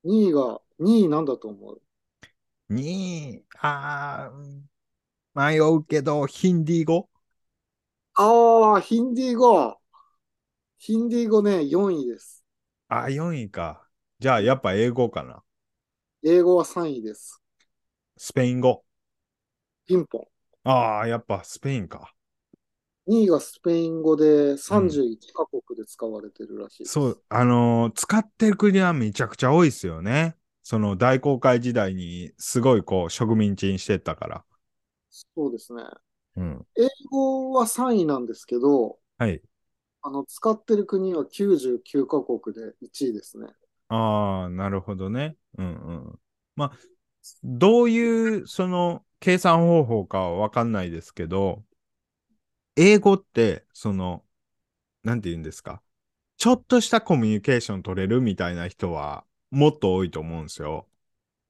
[0.05, 0.09] い。
[0.09, 1.83] 2位が、2位なんだと思う
[2.69, 4.31] ?2 位、あ
[5.35, 7.09] あ、迷うけど、ヒンディー語？
[8.23, 9.79] ああ、ヒンディー語。
[10.77, 12.45] ヒンディー語ね、4位です。
[12.89, 13.89] あ、4位か。
[14.19, 15.43] じゃあ、やっぱ英語かな。
[16.23, 17.41] 英語は3位です。
[18.19, 18.85] スペイン語。
[19.87, 20.23] ピンポン。
[20.65, 22.13] ああ、やっぱスペインか。
[23.07, 30.37] 2位がスペイン語で31カ国で使われてるらしい、うん、そう、あのー、使ってる国はめちゃくちゃ多いですよね。
[30.63, 34.45] その大航海時代にすごいこう植民地にしてったから。
[35.09, 35.85] そうですね。
[36.37, 39.43] うん、英語は3位なんですけど、はい。
[40.03, 43.49] あの、使ってる国は99カ国で1位ですね。
[43.89, 45.37] ああ、なるほどね。
[45.59, 46.21] うんうん。
[46.57, 46.79] まあ、
[47.45, 51.65] どういう、その、計算方法かはわかんないですけど、
[52.77, 54.25] 英語って、その、
[55.05, 55.83] なんて言うんですか？
[56.39, 60.89] ちょっとしたコミュニケーション取れるみたいな人は、もっと多いと思うんですよ。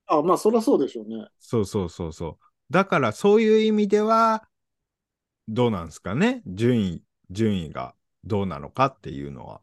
[0.07, 1.29] あ、まあ、そりゃそうでしょうね。
[1.41, 2.73] そうそうそうそう。
[2.73, 4.49] だから、そういう意味では、
[5.53, 6.43] どうなんですかね？
[6.47, 7.95] 順位、順位が
[8.25, 9.61] どうなのかっていうのは。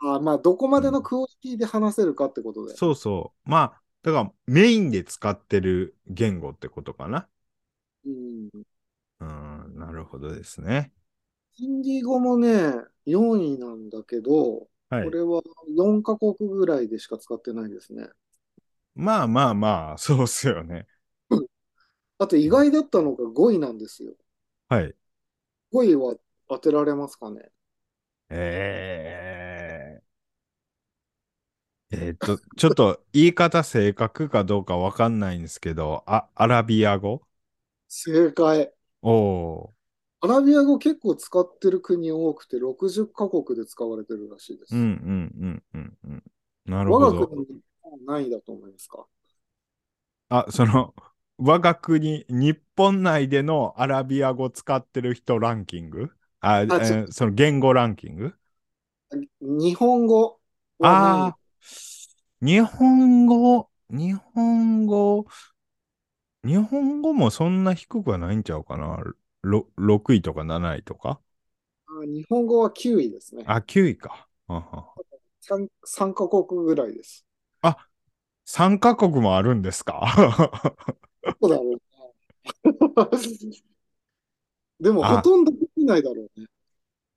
[0.00, 2.72] あまあ、どこまでのクオリティで話せるかってことで。
[2.72, 3.50] うん、そうそう。
[3.50, 7.28] まあ、だからメインで使ってる言語ってことかな。
[8.04, 8.50] うん。
[9.20, 10.92] うん、なるほどですね。
[11.52, 12.72] ヒンディー語もね、
[13.06, 15.42] 4位なんだけど、はい、これは
[15.76, 18.08] 4カ国ぐらいでしか使ってないですね。
[18.94, 20.86] まあまあまあ、そうっすよね。
[22.18, 24.12] あと意外だったのが5位なんですよ。
[24.68, 24.94] はい。
[25.72, 26.14] 5位は
[26.48, 27.50] 当てられますかね？
[28.30, 30.00] え
[31.90, 37.22] えー、えー、っと、ちょっと言い方正確かどうかわかんないんですけど、あ、アラビア語？
[37.88, 38.72] 正解。
[39.02, 39.74] おお。
[40.20, 44.74] アラビア語結構使ってる国多くて60カ国で使われてるらしいです。
[44.74, 46.22] うんうんうんうんうん。
[46.66, 47.06] なるほど。
[47.06, 47.46] 我が国
[48.04, 49.06] 何位だと思いますか？
[50.28, 50.94] あ、その、
[51.38, 56.10] 我が国、日本内でのアラビア語使ってる人ランキング？
[56.40, 58.34] あ、あえその言語ランキング？
[59.40, 60.38] 日本語
[60.80, 61.38] ああ、
[62.40, 65.26] 日本語、日本語、
[66.44, 69.00] 日本語もそんな低くはないんちゃうかな
[69.42, 71.20] ？6, 6位とか7位とか？
[71.86, 73.44] あ日本語は9位ですね。
[73.46, 74.28] あ、9位か。
[75.40, 77.24] 3, 3カ国ぐらいです。
[77.62, 77.76] あ、
[78.44, 80.02] 3カ国もあるんですか？
[81.40, 81.78] そうだろうね。
[84.80, 86.46] でも、ほとんどできないだろうね。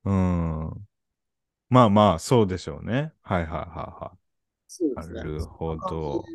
[0.05, 0.87] うん。
[1.69, 3.13] まあまあ、そうでしょうね。
[3.21, 3.59] はいはいはい
[4.03, 4.17] はい。
[4.67, 5.15] そうですね。
[5.15, 6.25] なるほど。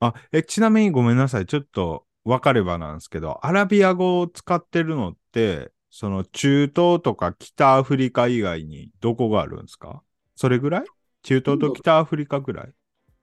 [0.00, 1.46] あ、え、ちなみにごめんなさい。
[1.46, 10.02] ちょっと分かればなんですけど、アラビア語を使ってるのって、その中東とか北アフリカ以外にどこがあるんですか？
[10.36, 10.84] それぐらい？
[11.22, 12.72] 中東と北アフリカぐらい？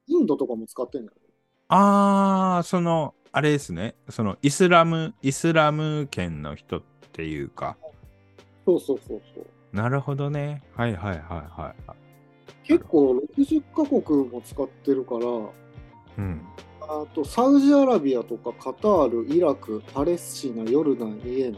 [0.07, 1.17] インドとかも使ってんだよ。
[1.69, 3.95] ああ、その、あれですね。
[4.09, 7.77] その、イスラム、イスラム圏の人っていうか。
[8.65, 9.47] そうそうそうそう。
[9.75, 10.63] なるほどね。
[10.75, 12.07] はいはいはいはい。
[12.63, 15.25] 結構60カ国も使ってるから、
[16.17, 16.41] うん。
[16.81, 21.57] あと、サウジアラビアとかカタール、イラク、パレスチナ、ヨルダン、イエメ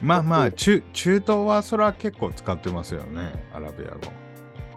[0.00, 3.98] まあまあ、中中東はそれは結構使ってますよね、アラビア語。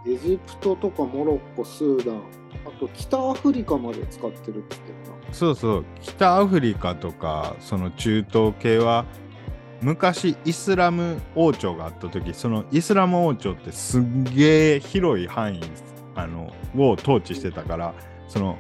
[0.08, 2.22] エジプトとかモロッコ、スーダン、
[2.61, 4.76] あと北アフリカまで使ってるって。
[5.32, 9.06] そうそう、北アフリカとか、その中東系は、
[9.82, 15.62] 昔イスラム王朝があった時そのイスラム王朝ってすんげえ広い範囲
[16.14, 17.96] あのを統治してたから
[18.28, 18.60] その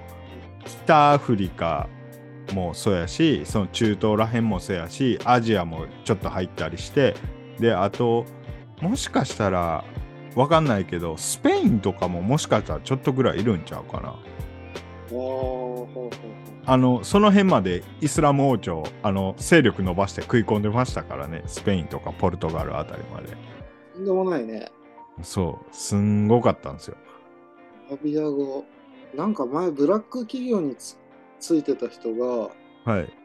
[0.65, 1.87] 北アフリカ
[2.53, 7.15] もそうやしその中東らへんもそうやしアジアもちょっと入ったりして
[7.59, 8.25] であと
[8.81, 9.85] もしかしたら
[10.35, 14.15] わかんないけどスペインとかももしかしたらちょっとぐらいいるんちゃうかな。
[16.65, 23.35] あのその辺までイスラム王朝あの勢力伸ばして食い込んでましたからねスペインとかポルトガルあたりまで。
[23.93, 24.71] とんでもないね。
[25.21, 26.97] そうすんごかったんですよ。
[27.91, 28.63] アビア語
[29.13, 30.97] なんか前ブラック企業につ
[31.39, 32.49] ついてた人が、
[32.85, 33.20] はい。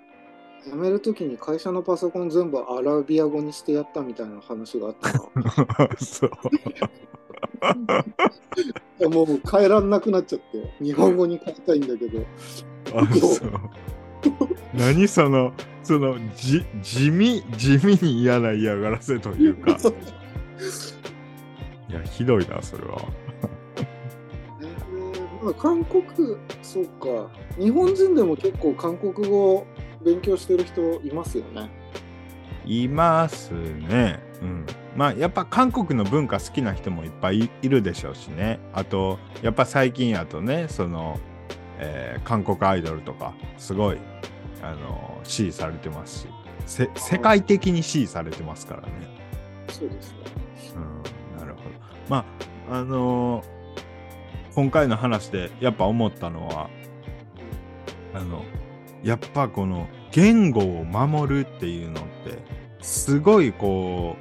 [0.64, 5.18] 辞めるときに会社のパソコン全部アラビア語にしてやったみたいな話があったな。
[5.98, 6.30] そう。
[9.10, 12.24] もう変えらんなくなっちゃって、日本語に変えたいんだけど。
[12.94, 13.50] あ、そう。
[14.74, 15.52] 何その、
[15.82, 19.76] その、じ、地味、地味に嫌な嫌がらせというか。
[21.88, 22.98] いや、ひどいな、それは。
[25.42, 26.02] まあ、韓国、
[26.62, 27.30] そうか。
[27.58, 29.66] 日本人でも結構韓国語
[30.06, 31.68] 勉強してる人いますよね。
[32.64, 34.20] いますね。
[34.40, 34.66] うん。
[34.96, 38.60] まあやっぱ韓国の文化好きな人もいっぱいいるでしょうしね。
[38.72, 41.18] あとやっぱ最近やとねその、
[41.78, 43.98] えー、韓国アイドルとかすごい
[44.62, 46.28] あの支持されてます
[46.66, 48.88] し世界的に支持されてますからね。
[49.68, 50.18] そうですね。
[50.76, 51.70] うん、なるほど。
[52.08, 52.24] ま
[52.70, 53.56] ああのー
[54.56, 56.70] 今回の話でやっぱ思ったのは
[58.14, 58.42] あの
[59.02, 62.38] やっぱこの言語を守るっていうのって
[62.80, 64.16] すごいこ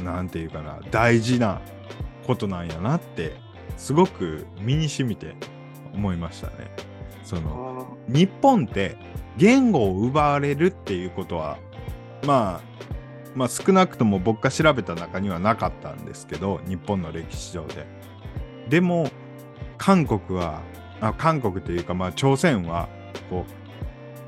[0.00, 1.60] う何て言うかな大事な
[2.26, 3.36] ことなんやなって
[3.76, 5.34] すごく身にしみて
[5.92, 6.70] 思いましたね。
[7.22, 8.96] その日本って
[9.36, 11.58] 言語を奪われるっていうことは
[12.26, 12.84] まあ
[13.34, 17.86] まあ少なくとも僕が調べた中にはなかったんですけど日本の歴史上で。
[18.68, 19.10] でも
[19.76, 20.62] 韓国は
[21.00, 22.88] あ韓国というかまあ朝鮮は
[23.28, 23.63] こう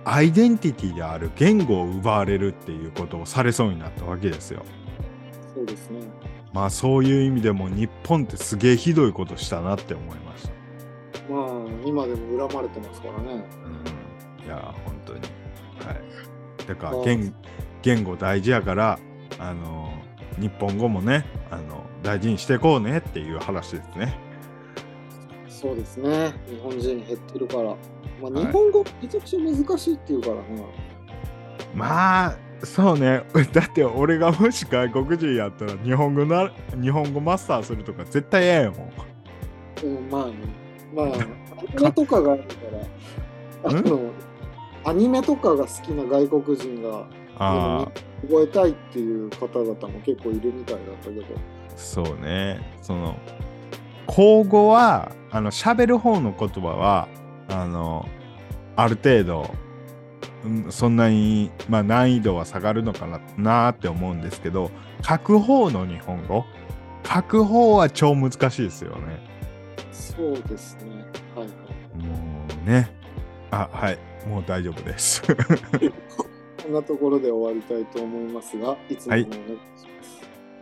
[0.09, 4.65] アイデンティティである言語を奪われるっていうことをされそうになったわけですよ。
[5.53, 6.01] そうですね。
[6.53, 10.51] まあそういう意味でも日本ってすげえひどいことしたなって思いました。
[11.29, 11.49] まあ
[11.85, 13.45] 今でも恨まれてますからね。
[14.41, 15.21] うん、いや本当に。
[15.21, 15.27] は
[15.93, 16.67] い。
[16.69, 17.35] だから言
[17.83, 19.01] 言語大事やから
[19.41, 19.93] あの
[20.39, 24.26] 日本語もねあの大事にしていこうねっていう話ですね。
[25.61, 26.35] そうですね。
[26.47, 27.75] 日本人減ってるから。
[28.21, 30.43] まあ、日本語めちゃくちゃ難しいっていうからね。
[31.75, 33.23] まあそうね。
[33.53, 38.91] だって俺がもし外国人やったら日本語な日本語マスターするとか絶対嫌やもん。
[39.83, 40.35] うん、まあね。
[40.95, 41.07] まあ、
[41.59, 42.49] アニメとかがあるか
[43.65, 44.01] ら、あの、
[44.85, 47.07] アニメとかが好きな外国人が、
[47.39, 51.25] 覚えたいっていう方々も結構いるみたいだったけど。
[51.77, 52.61] そうね。
[52.83, 53.17] その、
[54.07, 57.09] 口語は、あの、喋る方の言葉は、
[57.49, 58.09] あの、
[58.77, 59.55] ある程度、
[60.71, 64.71] そんなに、まあ、難易度は下がるのかななって思うんですけど
[65.03, 66.45] 書く方の日本語？
[67.05, 69.21] 書く方は超難しいですよね。
[69.93, 71.05] そうですね。
[71.35, 72.05] はい、はい。
[72.05, 72.15] も
[72.65, 72.91] うね。
[73.51, 73.99] あはい
[74.29, 75.23] もう大丈夫です。
[76.63, 79.85] こんなところで終わりたいと思いますがいつものお願いします。
[79.85, 79.96] はい、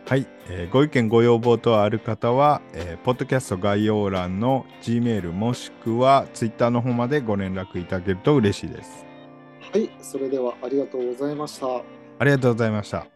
[0.07, 9.03] はい、えー、ご意見ご要望等ある方は、えー、ポッドキャスト概要欄の G メールもしくは Twitter の方までご連絡いただけると嬉しいです。
[9.61, 11.67] はい、それではありがとうございました。
[12.19, 13.14] ありがとうございました。